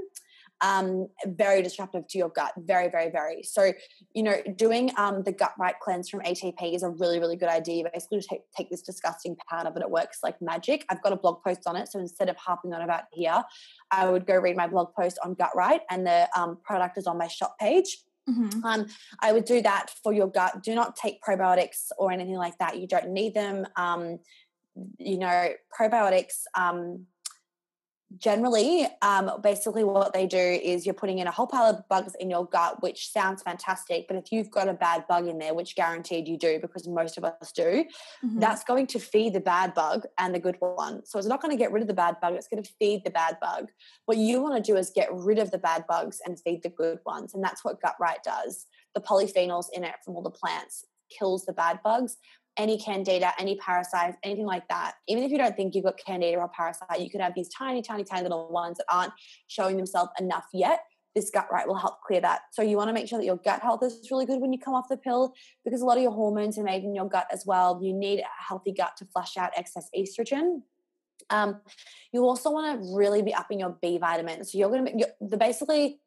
[0.62, 2.54] Um, very disruptive to your gut.
[2.58, 3.43] Very, very, very.
[3.43, 3.74] So,
[4.13, 7.50] you know, doing um, the gut right cleanse from ATP is a really, really good
[7.50, 7.84] idea.
[7.91, 10.86] Basically, take, take this disgusting powder, but it works like magic.
[10.89, 11.91] I've got a blog post on it.
[11.91, 13.43] So instead of harping on about here,
[13.89, 17.08] I would go read my blog post on gut right, and the um, product is
[17.08, 17.97] on my shop page.
[18.30, 18.63] Mm-hmm.
[18.63, 18.86] Um,
[19.19, 20.63] I would do that for your gut.
[20.63, 22.80] Do not take probiotics or anything like that.
[22.80, 23.65] You don't need them.
[23.76, 24.19] Um,
[24.97, 27.06] you know, probiotics, um,
[28.17, 32.13] generally, um, basically what they do is you're putting in a whole pile of bugs
[32.19, 34.08] in your gut, which sounds fantastic.
[34.08, 37.17] But if you've got a bad bug in there, which guaranteed you do, because most
[37.17, 37.86] of us do,
[38.24, 38.39] mm-hmm.
[38.39, 41.06] that's going to feed the bad bug and the good one.
[41.06, 43.04] So it's not going to get rid of the bad bug, it's going to feed
[43.04, 43.69] the bad bug.
[44.06, 46.69] What you want to do is get rid of the bad bugs and feed the
[46.69, 47.34] good ones.
[47.34, 48.65] And that's what Gut Right does.
[48.93, 50.86] The polyphenols in it from all the plants
[51.17, 52.17] kills the bad bugs
[52.58, 54.94] any candida, any parasites, anything like that.
[55.08, 57.82] Even if you don't think you've got candida or parasite, you could have these tiny,
[57.82, 59.14] tiny, tiny little ones that aren't
[59.48, 60.82] showing themselves enough yet.
[61.16, 62.42] This gut right will help clear that.
[62.52, 64.60] So you want to make sure that your gut health is really good when you
[64.60, 65.34] come off the pill
[65.66, 67.80] because a lot of your hormones are made in your gut as well.
[67.82, 70.62] You need a healthy gut to flush out excess estrogen.
[71.30, 71.62] Um,
[72.14, 74.52] you also want to really be upping your B vitamins.
[74.52, 76.00] So you're going to be the basically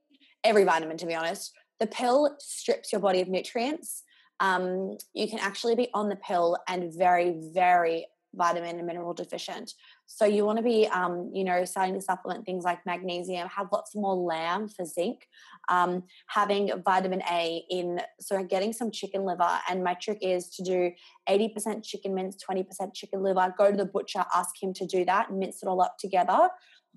[0.43, 1.53] every vitamin, to be honest.
[1.81, 4.05] The pill strips your body of nutrients
[4.41, 9.73] um, you can actually be on the pill and very, very vitamin and mineral deficient.
[10.07, 13.69] So you want to be, um, you know, starting to supplement things like magnesium, have
[13.73, 15.29] lots more lamb for zinc,
[15.69, 19.59] um, having vitamin A in, so getting some chicken liver.
[19.69, 20.91] And my trick is to do
[21.29, 23.55] 80% chicken mince, 20% chicken liver.
[23.57, 26.49] Go to the butcher, ask him to do that, mince it all up together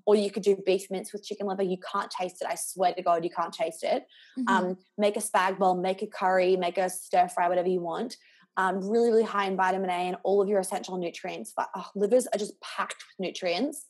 [0.08, 1.62] or you could do beef mince with chicken liver.
[1.62, 2.48] You can't taste it.
[2.50, 4.06] I swear to God, you can't taste it.
[4.38, 4.48] Mm-hmm.
[4.48, 8.16] Um, make a spag bowl, make a curry, make a stir fry, whatever you want.
[8.56, 11.52] Um, really, really high in vitamin A and all of your essential nutrients.
[11.54, 13.84] But oh, livers are just packed with nutrients,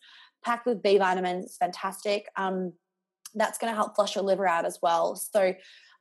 [0.44, 1.44] packed with B vitamins.
[1.44, 2.26] It's fantastic.
[2.34, 2.72] Um,
[3.36, 5.14] that's going to help flush your liver out as well.
[5.14, 5.54] So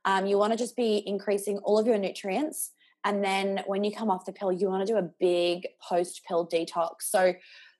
[0.04, 2.72] um, you want to just be increasing all of your nutrients.
[3.04, 6.22] And then when you come off the pill, you want to do a big post
[6.26, 7.02] pill detox.
[7.02, 7.34] So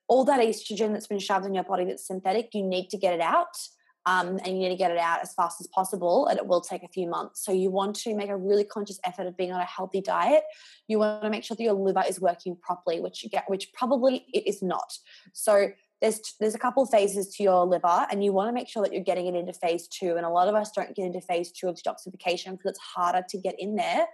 [0.09, 3.15] all that estrogen that's been shoved in your body that's synthetic, you need to get
[3.15, 3.57] it out.
[4.09, 6.63] um, and you need to get it out as fast as possible, and it will
[6.63, 7.45] take a few months.
[7.45, 10.45] So you want to make a really conscious effort of being on a healthy diet.
[10.87, 13.71] You want to make sure that your liver is working properly, which you get, which
[13.75, 14.97] probably it is not.
[15.35, 15.69] So
[16.01, 18.93] there's there's a couple phases to your liver and you want to make sure that
[18.93, 21.51] you're getting it into phase two and a lot of us don't get into phase
[21.51, 24.07] two of detoxification because it's harder to get in there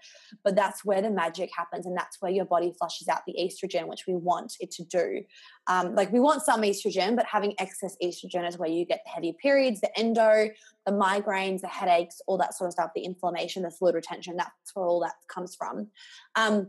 [0.42, 3.86] but that's where the magic happens and that's where your body flushes out the estrogen
[3.86, 5.22] which we want it to do.
[5.66, 9.10] Um, like we want some estrogen but having excess estrogen is where you get the
[9.10, 10.48] heavy periods the endo
[10.86, 14.74] the migraines the headaches all that sort of stuff the inflammation the fluid retention that's
[14.74, 15.88] where all that comes from.
[16.34, 16.68] Um,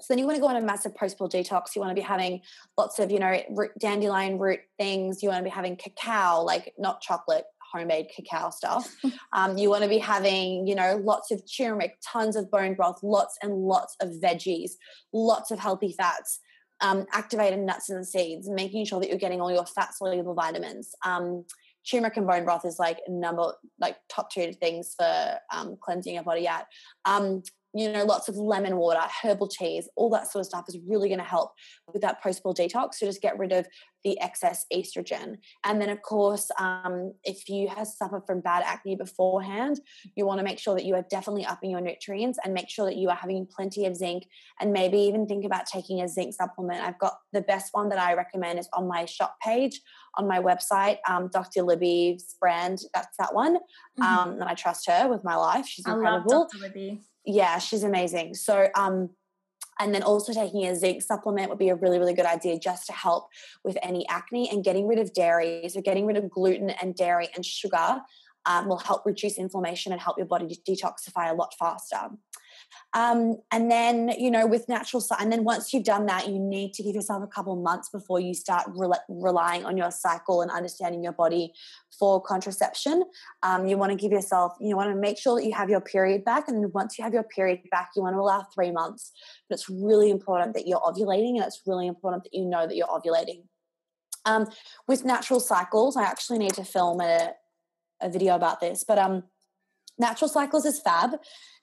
[0.00, 1.74] so then you want to go on a massive post-pill detox.
[1.74, 2.40] You want to be having
[2.76, 5.22] lots of, you know, root, dandelion root things.
[5.22, 8.94] You want to be having cacao, like not chocolate, homemade cacao stuff.
[9.32, 13.00] um, you want to be having, you know, lots of turmeric, tons of bone broth,
[13.02, 14.72] lots and lots of veggies,
[15.12, 16.40] lots of healthy fats,
[16.80, 20.94] um, activated nuts and seeds, making sure that you're getting all your fat soluble vitamins.
[21.04, 21.44] Um,
[21.88, 26.24] turmeric and bone broth is like number like top two things for um, cleansing your
[26.24, 26.64] body out.
[27.72, 31.08] You know, lots of lemon water, herbal teas, all that sort of stuff is really
[31.08, 31.52] going to help
[31.92, 33.66] with that post-pill detox to just get rid of
[34.02, 35.36] the excess estrogen.
[35.64, 39.80] And then, of course, um, if you have suffered from bad acne beforehand,
[40.16, 42.86] you want to make sure that you are definitely upping your nutrients and make sure
[42.86, 44.26] that you are having plenty of zinc
[44.60, 46.82] and maybe even think about taking a zinc supplement.
[46.82, 49.80] I've got the best one that I recommend is on my shop page
[50.16, 51.62] on my website, um, Dr.
[51.62, 52.80] Libby's brand.
[52.94, 53.56] That's that one.
[53.56, 54.02] Mm-hmm.
[54.02, 55.66] Um, and I trust her with my life.
[55.66, 56.32] She's incredible.
[56.32, 56.62] I love Dr.
[56.62, 58.34] Libby yeah, she's amazing.
[58.34, 59.10] So, um,
[59.78, 62.86] and then also taking a zinc supplement would be a really, really good idea just
[62.86, 63.28] to help
[63.64, 65.68] with any acne and getting rid of dairy.
[65.68, 68.00] So, getting rid of gluten and dairy and sugar
[68.46, 72.10] um, will help reduce inflammation and help your body detoxify a lot faster.
[72.92, 76.38] Um, and then, you know, with natural, cycle, and then once you've done that, you
[76.38, 80.42] need to give yourself a couple months before you start re- relying on your cycle
[80.42, 81.52] and understanding your body
[81.98, 83.04] for contraception.
[83.42, 85.80] Um, you want to give yourself, you want to make sure that you have your
[85.80, 86.48] period back.
[86.48, 89.12] And once you have your period back, you want to allow three months.
[89.48, 92.76] But it's really important that you're ovulating and it's really important that you know that
[92.76, 93.44] you're ovulating.
[94.24, 94.48] Um,
[94.86, 97.32] with natural cycles, I actually need to film a,
[98.02, 99.24] a video about this, but um,
[100.00, 101.12] natural cycles is fab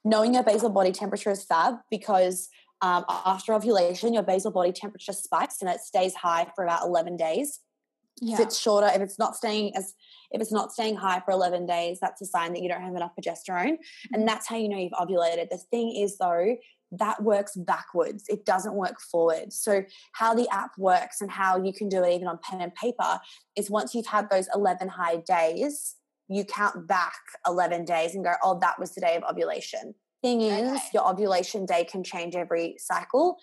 [0.07, 2.49] knowing your basal body temperature is fab because
[2.81, 7.17] um, after ovulation, your basal body temperature spikes and it stays high for about 11
[7.17, 7.59] days.
[8.21, 8.35] Yeah.
[8.35, 9.93] If it's shorter, if it's not staying as
[10.31, 12.95] if it's not staying high for 11 days, that's a sign that you don't have
[12.95, 13.73] enough progesterone.
[13.73, 14.13] Mm-hmm.
[14.13, 15.49] And that's how you know you've ovulated.
[15.49, 16.57] The thing is though,
[16.91, 18.25] that works backwards.
[18.27, 19.53] It doesn't work forward.
[19.53, 19.83] So
[20.13, 23.19] how the app works and how you can do it even on pen and paper
[23.55, 25.96] is once you've had those 11 high days,
[26.29, 29.93] you count back 11 days and go, oh, that was the day of ovulation.
[30.21, 30.81] Thing is, okay.
[30.93, 33.37] your ovulation day can change every cycle,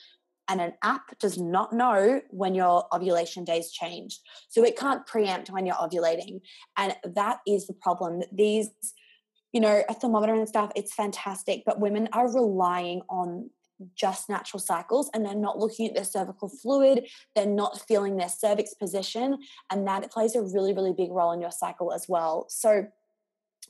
[0.49, 4.21] and an app does not know when your ovulation days changed.
[4.49, 6.41] So it can't preempt when you're ovulating.
[6.77, 8.23] And that is the problem.
[8.31, 8.69] These,
[9.53, 13.51] you know, a thermometer and stuff, it's fantastic, but women are relying on
[13.95, 18.29] just natural cycles and they're not looking at their cervical fluid, they're not feeling their
[18.29, 19.39] cervix position,
[19.71, 22.47] and that plays a really, really big role in your cycle as well.
[22.49, 22.87] So,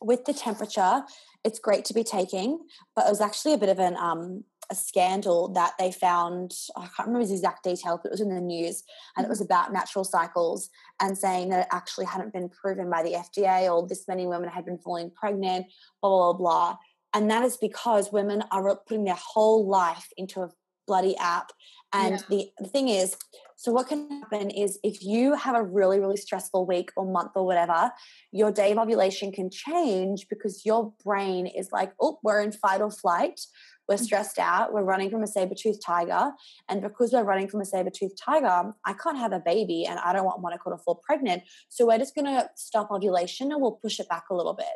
[0.01, 1.03] with the temperature,
[1.45, 2.59] it's great to be taking,
[2.97, 6.53] but it was actually a bit of an um, a scandal that they found.
[6.77, 8.83] I can't remember the exact details, but it was in the news,
[9.17, 9.53] and it was mm-hmm.
[9.53, 10.69] about natural cycles
[11.01, 14.49] and saying that it actually hadn't been proven by the FDA, or this many women
[14.49, 15.67] had been falling pregnant,
[16.01, 16.37] blah blah blah.
[16.73, 16.77] blah
[17.15, 20.51] and that is because women are putting their whole life into a
[20.87, 21.53] bloody app.
[21.93, 22.27] And yeah.
[22.29, 23.17] the, the thing is
[23.57, 27.31] so what can happen is if you have a really really stressful week or month
[27.37, 27.93] or whatever
[28.33, 32.81] your day of ovulation can change because your brain is like oh we're in fight
[32.81, 33.41] or flight.
[33.87, 34.05] We're mm-hmm.
[34.05, 34.73] stressed out.
[34.73, 36.33] We're running from a saber tooth tiger.
[36.69, 39.99] And because we're running from a saber tooth tiger i can't have a baby and
[40.01, 41.45] i don't want monica to fall pregnant.
[41.69, 44.67] So we're just going to stop ovulation and we'll push it back a little bit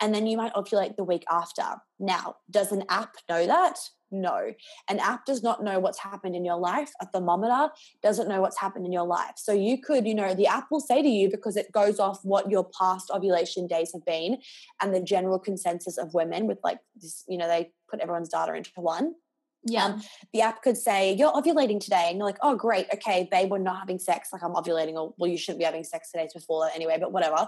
[0.00, 1.64] and then you might ovulate the week after.
[1.98, 3.78] Now, does an app know that?
[4.10, 4.52] No.
[4.88, 6.90] An app does not know what's happened in your life.
[7.00, 7.72] A thermometer
[8.02, 9.34] doesn't know what's happened in your life.
[9.36, 12.18] So you could, you know, the app will say to you because it goes off
[12.24, 14.38] what your past ovulation days have been
[14.80, 18.54] and the general consensus of women with like this, you know, they put everyone's data
[18.54, 19.14] into one.
[19.64, 19.84] Yeah.
[19.84, 22.06] Um, the app could say, You're ovulating today.
[22.08, 22.86] And you're like, Oh, great.
[22.94, 24.30] Okay, babe, we're not having sex.
[24.32, 24.94] Like, I'm ovulating.
[24.94, 27.46] Or, well, you shouldn't be having sex today before that anyway, but whatever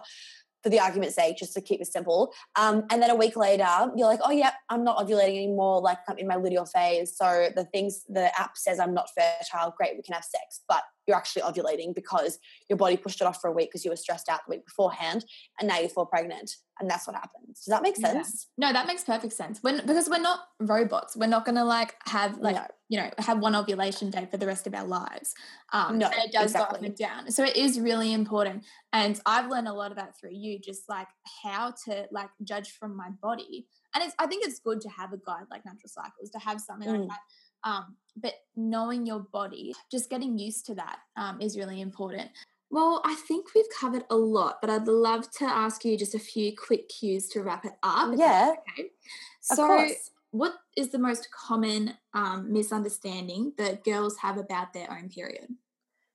[0.62, 2.32] for the argument's sake, just to keep it simple.
[2.56, 5.80] Um, and then a week later, you're like, oh, yeah, I'm not ovulating anymore.
[5.80, 7.16] Like I'm in my luteal phase.
[7.16, 9.74] So the things, the app says I'm not fertile.
[9.76, 10.62] Great, we can have sex.
[10.68, 12.38] But you're actually ovulating because
[12.68, 14.66] your body pushed it off for a week because you were stressed out the week
[14.66, 15.24] beforehand
[15.58, 18.68] and now you fall pregnant and that's what happens does that make sense yeah.
[18.68, 22.38] no that makes perfect sense when because we're not robots we're not gonna like have
[22.38, 22.66] like no.
[22.88, 25.34] you know have one ovulation day for the rest of our lives
[25.72, 26.78] um no, it does exactly.
[26.78, 29.96] go up and down so it is really important and i've learned a lot of
[29.96, 31.08] that through you just like
[31.42, 35.12] how to like judge from my body and it's i think it's good to have
[35.12, 37.00] a guide like natural cycles to have something mm.
[37.00, 37.20] like that
[37.64, 42.30] um, but knowing your body, just getting used to that um, is really important.
[42.70, 46.18] Well, I think we've covered a lot, but I'd love to ask you just a
[46.18, 48.14] few quick cues to wrap it up.
[48.16, 48.54] Yeah.
[48.78, 48.88] Okay.
[49.42, 49.88] So,
[50.30, 55.48] what is the most common um, misunderstanding that girls have about their own period?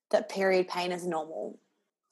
[0.10, 1.60] That period pain is normal.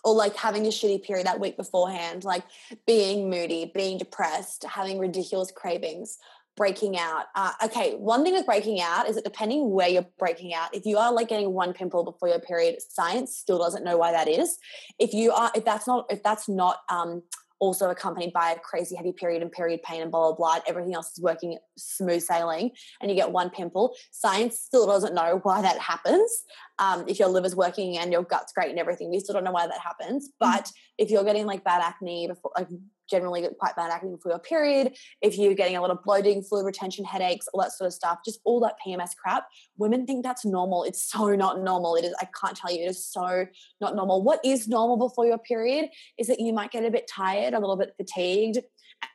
[0.03, 2.43] Or like having a shitty period that week beforehand, like
[2.86, 6.19] being moody, being depressed, having ridiculous cravings
[6.56, 7.26] breaking out.
[7.36, 10.86] Uh, okay, one thing with breaking out is that depending where you're breaking out, if
[10.86, 14.28] you are like getting one pimple before your period, science still doesn't know why that
[14.28, 14.58] is.
[14.99, 17.24] If you are, if that's not, if that's not um,
[17.60, 20.64] also accompanied by a crazy heavy period and period pain and blah blah blah.
[20.68, 23.95] Everything else is working smooth sailing, and you get one pimple.
[24.12, 26.43] Science still doesn't know why that happens.
[26.80, 29.51] Um, if your liver's working and your gut's great and everything, we still don't know
[29.51, 30.28] why that happens.
[30.28, 30.32] Mm.
[30.39, 31.03] But mm-hmm.
[31.03, 32.68] if you're getting like bad acne before, like
[33.10, 36.41] generally get quite bad acne before your period, if you're getting a lot of bloating,
[36.41, 39.45] fluid retention, headaches, all that sort of stuff, just all that PMS crap,
[39.78, 40.84] women think that's normal.
[40.84, 41.95] It's so not normal.
[41.95, 43.45] It is, I can't tell you, it is so
[43.82, 44.24] not normal.
[44.24, 47.60] What is normal before your period is that you might get a bit tired, a
[47.60, 48.60] little bit fatigued,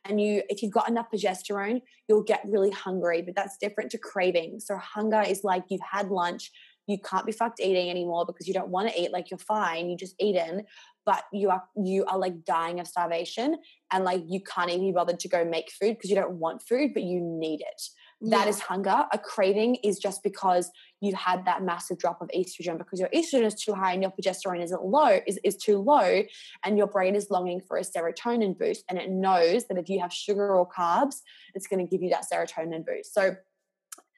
[0.05, 3.99] and you if you've got enough progesterone, you'll get really hungry, but that's different to
[3.99, 4.61] craving.
[4.61, 6.51] So hunger is like you've had lunch,
[6.91, 9.89] you can't be fucked eating anymore because you don't want to eat like you're fine
[9.89, 10.63] you just eaten
[11.07, 13.57] but you are you are like dying of starvation
[13.93, 16.63] and like you can't even be bothered to go make food because you don't want
[16.63, 17.83] food but you need it.
[18.23, 18.51] That yeah.
[18.51, 19.07] is hunger.
[19.13, 20.71] A craving is just because
[21.01, 24.13] you had that massive drop of estrogen because your estrogen is too high and your
[24.13, 26.23] progesterone isn't low is, is too low
[26.65, 30.01] and your brain is longing for a serotonin boost and it knows that if you
[30.01, 31.21] have sugar or carbs
[31.55, 33.15] it's going to give you that serotonin boost.
[33.15, 33.37] So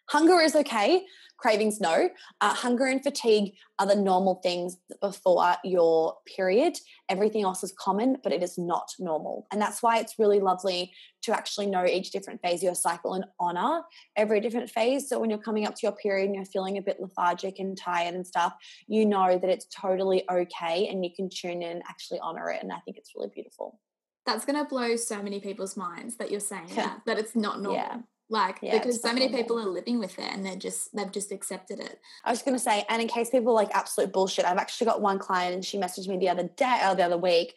[0.09, 1.05] Hunger is okay,
[1.43, 2.09] cravings no.
[2.41, 6.79] Uh, hunger and fatigue are the normal things before your period.
[7.09, 9.47] Everything else is common, but it is not normal.
[9.51, 10.93] And that's why it's really lovely
[11.23, 13.83] to actually know each different phase of your cycle and honor
[14.17, 15.09] every different phase.
[15.09, 17.77] So when you're coming up to your period and you're feeling a bit lethargic and
[17.77, 18.55] tired and stuff,
[18.87, 22.63] you know that it's totally okay and you can tune in and actually honor it.
[22.63, 23.81] And I think it's really beautiful.
[24.27, 27.61] That's going to blow so many people's minds that you're saying that, that it's not
[27.61, 27.83] normal.
[27.83, 27.99] Yeah
[28.33, 31.31] like yeah, because so many people are living with it and they're just they've just
[31.31, 34.57] accepted it i was going to say and in case people like absolute bullshit i've
[34.57, 37.55] actually got one client and she messaged me the other day or the other week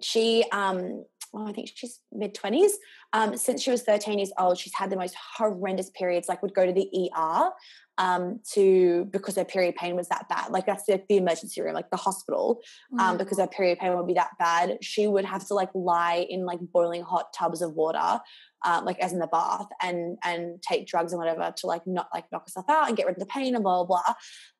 [0.00, 2.70] she um well, I think she's mid 20s.
[3.12, 6.54] Um, since she was 13 years old, she's had the most horrendous periods, like would
[6.54, 7.50] go to the ER
[7.98, 10.50] um, to because her period pain was that bad.
[10.50, 12.60] Like that's the, the emergency room, like the hospital,
[12.98, 13.18] um, mm.
[13.18, 14.78] because her period pain would be that bad.
[14.80, 18.20] She would have to like lie in like boiling hot tubs of water
[18.64, 22.08] um, like as in the bath and and take drugs and whatever to like not
[22.12, 24.14] like knock herself out and get rid of the pain and blah blah blah.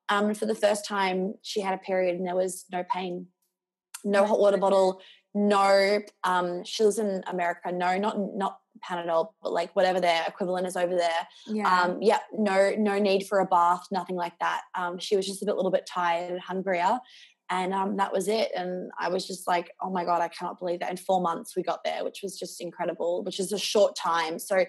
[0.09, 3.27] Um, for the first time, she had a period and there was no pain,
[4.05, 5.01] no hot water bottle,
[5.35, 6.01] no.
[6.25, 7.73] Um, she lives in America.
[7.73, 11.29] No, not not Panadol, but like whatever their equivalent is over there.
[11.47, 11.83] Yeah.
[11.83, 12.19] Um, yeah.
[12.33, 14.63] No, no need for a bath, nothing like that.
[14.75, 16.99] Um, she was just a bit, little bit tired and hungrier,
[17.51, 20.59] and um, that was it and i was just like oh my god i cannot
[20.59, 23.59] believe that in four months we got there which was just incredible which is a
[23.59, 24.65] short time so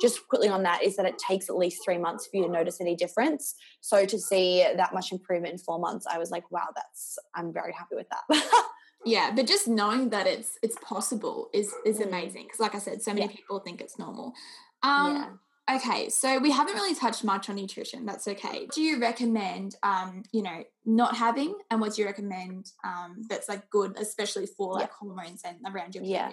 [0.00, 2.50] just quickly on that is that it takes at least three months for you to
[2.50, 6.50] notice any difference so to see that much improvement in four months i was like
[6.50, 8.64] wow that's i'm very happy with that
[9.04, 12.06] yeah but just knowing that it's it's possible is is mm.
[12.06, 13.32] amazing because like i said so many yeah.
[13.32, 14.32] people think it's normal
[14.82, 15.26] um yeah.
[15.70, 18.04] Okay, so we haven't really touched much on nutrition.
[18.04, 18.68] That's okay.
[18.74, 23.48] Do you recommend, um, you know, not having, and what do you recommend um, that's
[23.48, 26.32] like good, especially for like hormones and around your period?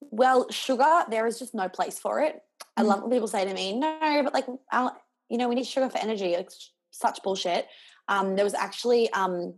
[0.00, 2.42] Well, sugar, there is just no place for it.
[2.76, 2.88] I mm.
[2.88, 5.88] love when people say to me, "No, but like, I'll, you know, we need sugar
[5.88, 7.66] for energy." It's such bullshit.
[8.08, 9.54] Um, there was actually um,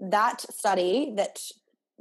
[0.00, 1.40] that study that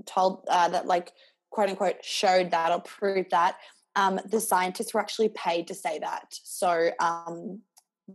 [0.06, 1.12] told uh, that like
[1.50, 3.58] quote unquote showed that or proved that
[3.96, 6.26] um, the scientists were actually paid to say that.
[6.30, 7.62] So um,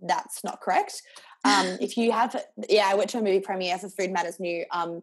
[0.00, 1.02] that's not correct.
[1.44, 4.64] Um, if you have, yeah, I went to a movie premiere for Food Matters new,
[4.70, 5.02] um,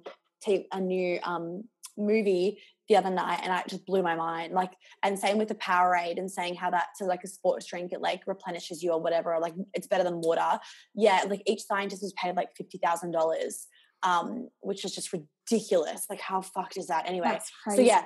[0.71, 1.65] a new um,
[1.97, 4.53] movie the other night, and I just blew my mind.
[4.53, 4.71] Like,
[5.03, 8.21] and same with the Powerade, and saying how that's like a sports drink, it like
[8.25, 10.59] replenishes you or whatever, or like it's better than water.
[10.95, 13.67] Yeah, like each scientist was paid like fifty thousand dollars,
[14.03, 16.05] um, which is just ridiculous.
[16.09, 17.07] Like, how fucked is that?
[17.07, 17.39] Anyway,
[17.75, 18.05] so yeah,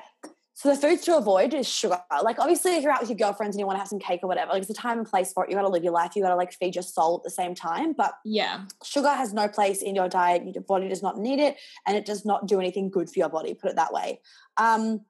[0.55, 1.99] So the foods to avoid is sugar.
[2.21, 4.19] Like obviously, if you're out with your girlfriends and you want to have some cake
[4.21, 5.49] or whatever, like it's a time and place for it.
[5.49, 6.15] You got to live your life.
[6.15, 7.93] You got to like feed your soul at the same time.
[7.93, 10.43] But yeah, sugar has no place in your diet.
[10.45, 13.29] Your body does not need it, and it does not do anything good for your
[13.29, 13.55] body.
[13.55, 14.21] Put it that way.
[14.57, 15.01] Um,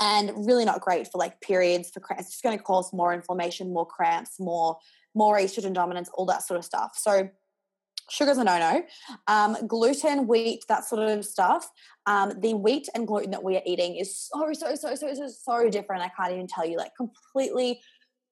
[0.00, 2.26] and really not great for like periods for cramps.
[2.26, 4.78] It's just going to cause more inflammation, more cramps, more
[5.14, 6.92] more estrogen dominance, all that sort of stuff.
[6.96, 7.28] So
[8.10, 8.82] sugar's a no-no.
[9.26, 11.70] Um, gluten, wheat, that sort of stuff.
[12.06, 15.28] Um, the wheat and gluten that we are eating is so, so, so, so, so,
[15.28, 16.02] so different.
[16.02, 17.80] I can't even tell you, like completely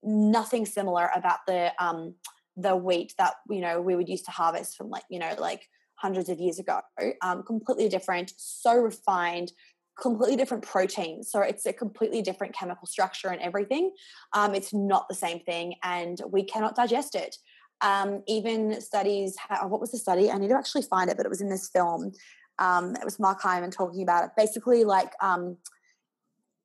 [0.03, 2.14] nothing similar about the um,
[2.57, 5.68] the wheat that you know we would used to harvest from like you know like
[5.95, 6.81] hundreds of years ago.
[7.22, 9.53] Um, completely different, so refined,
[10.01, 11.31] completely different proteins.
[11.31, 13.93] So it's a completely different chemical structure and everything.
[14.33, 17.37] Um, it's not the same thing, and we cannot digest it.
[17.81, 20.31] Um, even studies, what was the study?
[20.31, 22.12] I need to actually find it, but it was in this film.
[22.59, 24.31] Um, it was Mark Hyman talking about it.
[24.37, 25.59] Basically, like, um,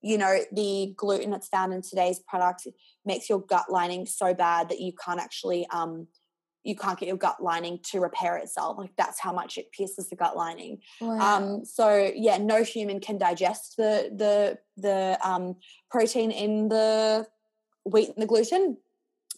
[0.02, 2.68] you know, the gluten that's found in today's products
[3.06, 6.08] makes your gut lining so bad that you can't actually, um,
[6.64, 8.78] you can't get your gut lining to repair itself.
[8.78, 10.80] Like that's how much it pierces the gut lining.
[11.00, 11.20] Wow.
[11.20, 15.58] Um, so yeah, no human can digest the the the um,
[15.92, 17.28] protein in the
[17.86, 18.78] wheat and the gluten.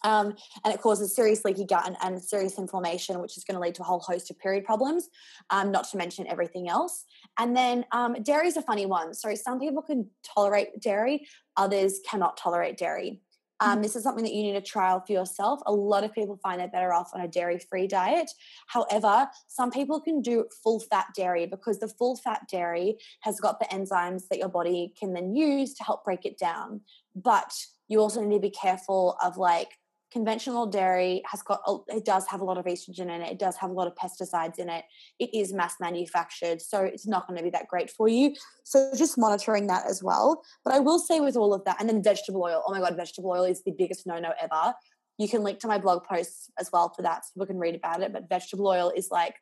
[0.05, 3.59] Um, and it causes serious leaky gut and, and, serious inflammation, which is going to
[3.59, 5.09] lead to a whole host of period problems,
[5.49, 7.05] um, not to mention everything else.
[7.39, 9.15] And then um, dairy is a funny one.
[9.15, 11.27] So some people can tolerate dairy,
[11.57, 13.21] others cannot tolerate dairy.
[13.61, 15.61] Um, this is something that you need to trial for yourself.
[15.65, 18.29] A lot of people find they're better off on a dairy free diet.
[18.67, 23.59] However, some people can do full fat dairy because the full fat dairy has got
[23.59, 26.81] the enzymes that your body can then use to help break it down.
[27.15, 27.53] But
[27.87, 29.77] you also need to be careful of like
[30.15, 31.59] conventional dairy has got
[31.89, 33.93] it does have a lot of estrogen in it it does have a lot of
[33.95, 34.85] pesticides in it
[35.19, 38.33] it is mass manufactured so it's not going to be that great for you.
[38.63, 40.41] So just monitoring that as well.
[40.63, 42.95] But i will say with all of that and then vegetable oil oh my god
[42.95, 44.73] vegetable oil is the biggest no no ever.
[45.17, 47.75] You can link to my blog posts as well for that so people can read
[47.75, 49.35] about it but vegetable oil is like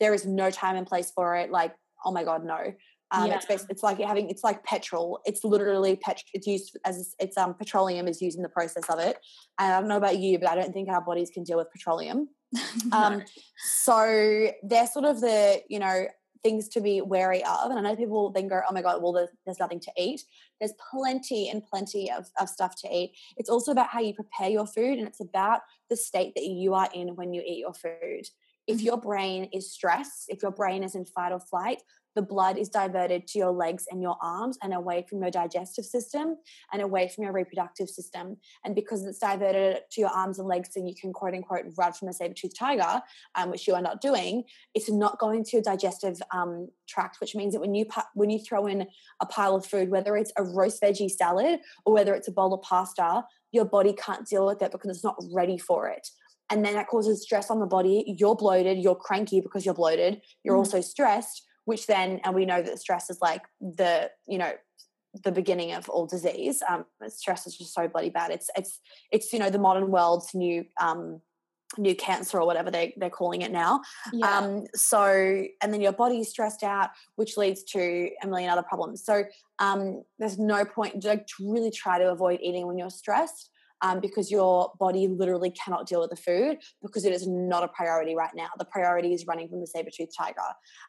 [0.00, 1.74] there is no time and place for it like
[2.06, 2.72] oh my god no
[3.10, 3.40] um, yeah.
[3.48, 5.20] It's it's like having it's like petrol.
[5.24, 6.22] It's literally pet.
[6.32, 9.18] It's used as it's um petroleum is used in the process of it.
[9.58, 11.70] And I don't know about you, but I don't think our bodies can deal with
[11.70, 12.28] petroleum.
[12.52, 12.98] no.
[12.98, 13.22] Um,
[13.56, 16.06] so they're sort of the you know
[16.44, 17.70] things to be wary of.
[17.70, 20.22] And I know people then go, oh my God, well, there's, there's nothing to eat.
[20.60, 23.16] There's plenty and plenty of, of stuff to eat.
[23.38, 26.74] It's also about how you prepare your food and it's about the state that you
[26.74, 28.26] are in when you eat your food.
[28.66, 28.86] If mm-hmm.
[28.86, 31.82] your brain is stressed, if your brain is in fight or flight,
[32.14, 35.84] the blood is diverted to your legs and your arms and away from your digestive
[35.84, 36.36] system
[36.72, 38.36] and away from your reproductive system.
[38.64, 41.92] And because it's diverted to your arms and legs, and you can quote unquote run
[41.92, 43.02] from a saber toothed tiger,
[43.34, 44.44] um, which you are not doing,
[44.74, 48.38] it's not going to your digestive um, tract, which means that when you when you
[48.38, 48.86] throw in
[49.20, 52.54] a pile of food, whether it's a roast veggie salad or whether it's a bowl
[52.54, 56.08] of pasta, your body can't deal with it because it's not ready for it
[56.50, 58.04] and then that causes stress on the body.
[58.18, 60.58] You're bloated, you're cranky because you're bloated, you're mm.
[60.58, 64.52] also stressed, which then and we know that stress is like the you know
[65.22, 68.30] the beginning of all disease um, stress is just so bloody bad.
[68.30, 68.80] It's it's
[69.12, 71.20] it's you know the modern world's new um,
[71.78, 73.80] new cancer or whatever they, they're calling it now.
[74.12, 74.38] Yeah.
[74.38, 78.62] um, so and then your body is stressed out which leads to a million other
[78.62, 79.04] problems.
[79.04, 79.24] So
[79.58, 83.50] um, there's no point like to really try to avoid eating when you're stressed
[83.82, 87.68] um, because your body literally cannot deal with the food because it is not a
[87.68, 88.48] priority right now.
[88.58, 90.40] The priority is running from the saber tooth tiger.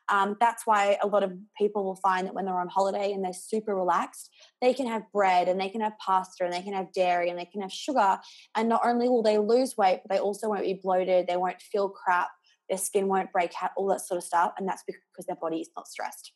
[0.10, 3.24] Um, that's why a lot of people will find that when they're on holiday and
[3.24, 4.30] they're super relaxed,
[4.62, 7.40] they can have bread and they can have pasta and they can have dairy and
[7.40, 8.20] they can have sugar.
[8.56, 11.62] And not only will they lose weight, but they also won't be bloated, they won't
[11.62, 12.30] feel crap,
[12.70, 14.54] their skin won't break out, all that sort of stuff.
[14.58, 16.32] And that's because their body is not stressed.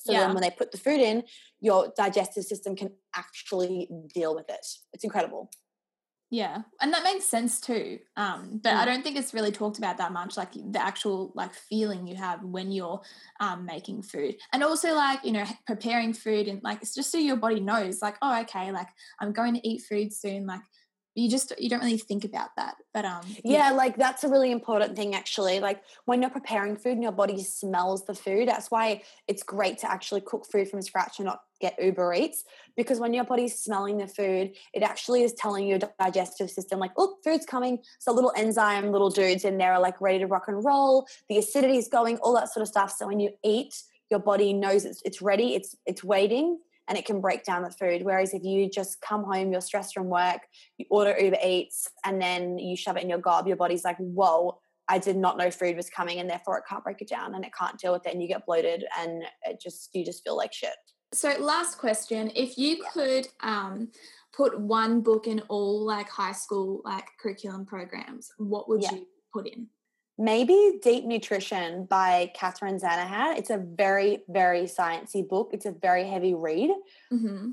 [0.00, 0.20] So yeah.
[0.20, 1.24] then when they put the food in,
[1.60, 4.66] your digestive system can actually deal with it.
[4.92, 5.50] It's incredible.
[6.30, 7.98] Yeah, and that makes sense too.
[8.16, 11.54] Um, but I don't think it's really talked about that much, like the actual like
[11.54, 13.00] feeling you have when you're
[13.40, 17.18] um, making food, and also like you know preparing food and like it's just so
[17.18, 18.88] your body knows, like oh okay, like
[19.20, 20.62] I'm going to eat food soon, like
[21.14, 24.28] you just you don't really think about that but um yeah, yeah, like that's a
[24.28, 28.48] really important thing actually like when you're preparing food and your body smells the food
[28.48, 32.44] that's why it's great to actually cook food from scratch and not get uber eats
[32.76, 36.92] because when your body's smelling the food it actually is telling your digestive system like
[36.96, 40.44] oh food's coming so little enzyme little dudes in there are like ready to rock
[40.48, 43.74] and roll the acidity is going all that sort of stuff so when you eat
[44.10, 46.58] your body knows it's, it's ready it's it's waiting
[46.88, 48.02] and it can break down the food.
[48.04, 50.42] Whereas if you just come home, you're stressed from work,
[50.76, 53.96] you order Uber Eats, and then you shove it in your gob, your body's like,
[53.96, 54.58] whoa,
[54.88, 57.44] I did not know food was coming, and therefore it can't break it down and
[57.44, 60.36] it can't deal with it, and you get bloated, and it just you just feel
[60.36, 60.74] like shit.
[61.14, 63.88] So, last question: If you could um,
[64.32, 68.92] put one book in all like high school like curriculum programs, what would Yeah.
[68.92, 69.68] you put in?
[70.18, 73.36] Maybe Deep Nutrition by Catherine Shanahan.
[73.36, 75.50] It's a very, very sciencey book.
[75.52, 76.70] It's a very heavy read.
[77.12, 77.50] Mm-hmm.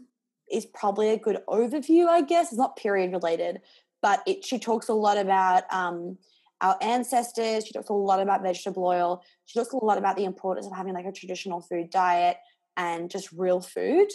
[0.52, 2.48] Is probably a good overview, I guess.
[2.48, 3.62] It's not period related,
[4.02, 6.18] but it she talks a lot about um,
[6.62, 7.66] our ancestors.
[7.66, 9.24] She talks a lot about vegetable oil.
[9.46, 12.38] She talks a lot about the importance of having like a traditional food diet
[12.78, 14.08] and just real food.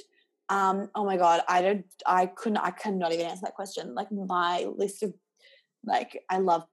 [0.49, 3.95] Um, oh my god, I don't, I couldn't, I cannot even answer that question.
[3.95, 5.13] Like my list of,
[5.85, 6.65] like I love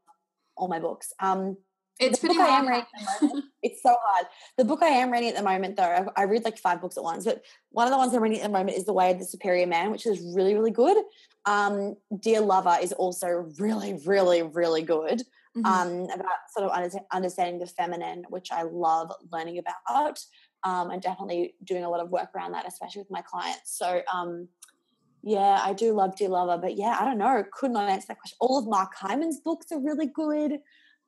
[0.55, 1.11] all my books.
[1.19, 1.57] Um,
[1.99, 2.65] It's the pretty book I hard.
[2.65, 4.27] am reading at the moment, it's so hard.
[4.57, 6.97] The book I am reading at the moment, though, I, I read like five books
[6.97, 9.11] at once, but one of the ones I'm reading at the moment is The Way
[9.11, 10.97] of the Superior Man, which is really, really good.
[11.45, 15.23] Um, Dear Lover is also really, really, really good.
[15.55, 15.65] Mhm.
[15.65, 20.17] Um, about sort of under- understanding the feminine, which I love learning about,
[20.63, 23.77] um, and definitely doing a lot of work around that, especially with my clients.
[23.77, 24.47] So, um,
[25.21, 28.19] yeah, I do love Dear Lover, but yeah, I don't know, could not answer that
[28.19, 28.37] question.
[28.39, 30.59] All of Mark Hyman's books are really good.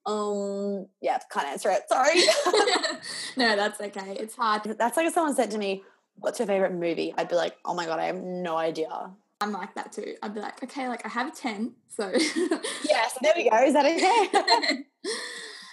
[0.06, 1.84] Um, yeah, can't answer it.
[1.90, 2.22] Sorry.
[3.38, 4.16] no, that's okay.
[4.20, 4.64] It's hard.
[4.78, 5.84] That's like if someone said to me,
[6.18, 9.10] "What's your favorite movie?" I'd be like, "Oh my god, I have no idea."
[9.42, 10.16] I'm like that too.
[10.22, 11.74] I'd be like, okay, like I have 10.
[11.90, 12.10] So
[12.90, 13.58] Yeah, so there we go.
[13.64, 14.86] Is that okay?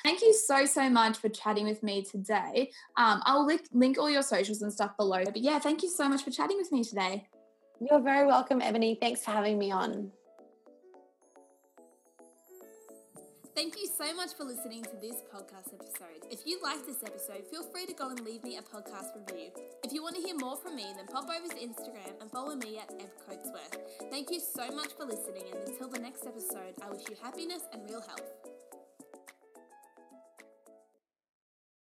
[0.03, 2.71] Thank you so, so much for chatting with me today.
[2.97, 5.25] Um, I'll link, link all your socials and stuff below.
[5.25, 7.29] But yeah, thank you so much for chatting with me today.
[7.81, 8.97] You're very welcome, Ebony.
[9.01, 10.11] Thanks for having me on.
[13.55, 16.25] Thank you so much for listening to this podcast episode.
[16.31, 19.51] If you liked this episode, feel free to go and leave me a podcast review.
[19.85, 22.57] If you want to hear more from me, then pop over to Instagram and follow
[22.57, 24.11] me at Ev Coatesworth.
[24.11, 27.63] Thank you so much for listening, and until the next episode, I wish you happiness
[27.73, 28.52] and real health.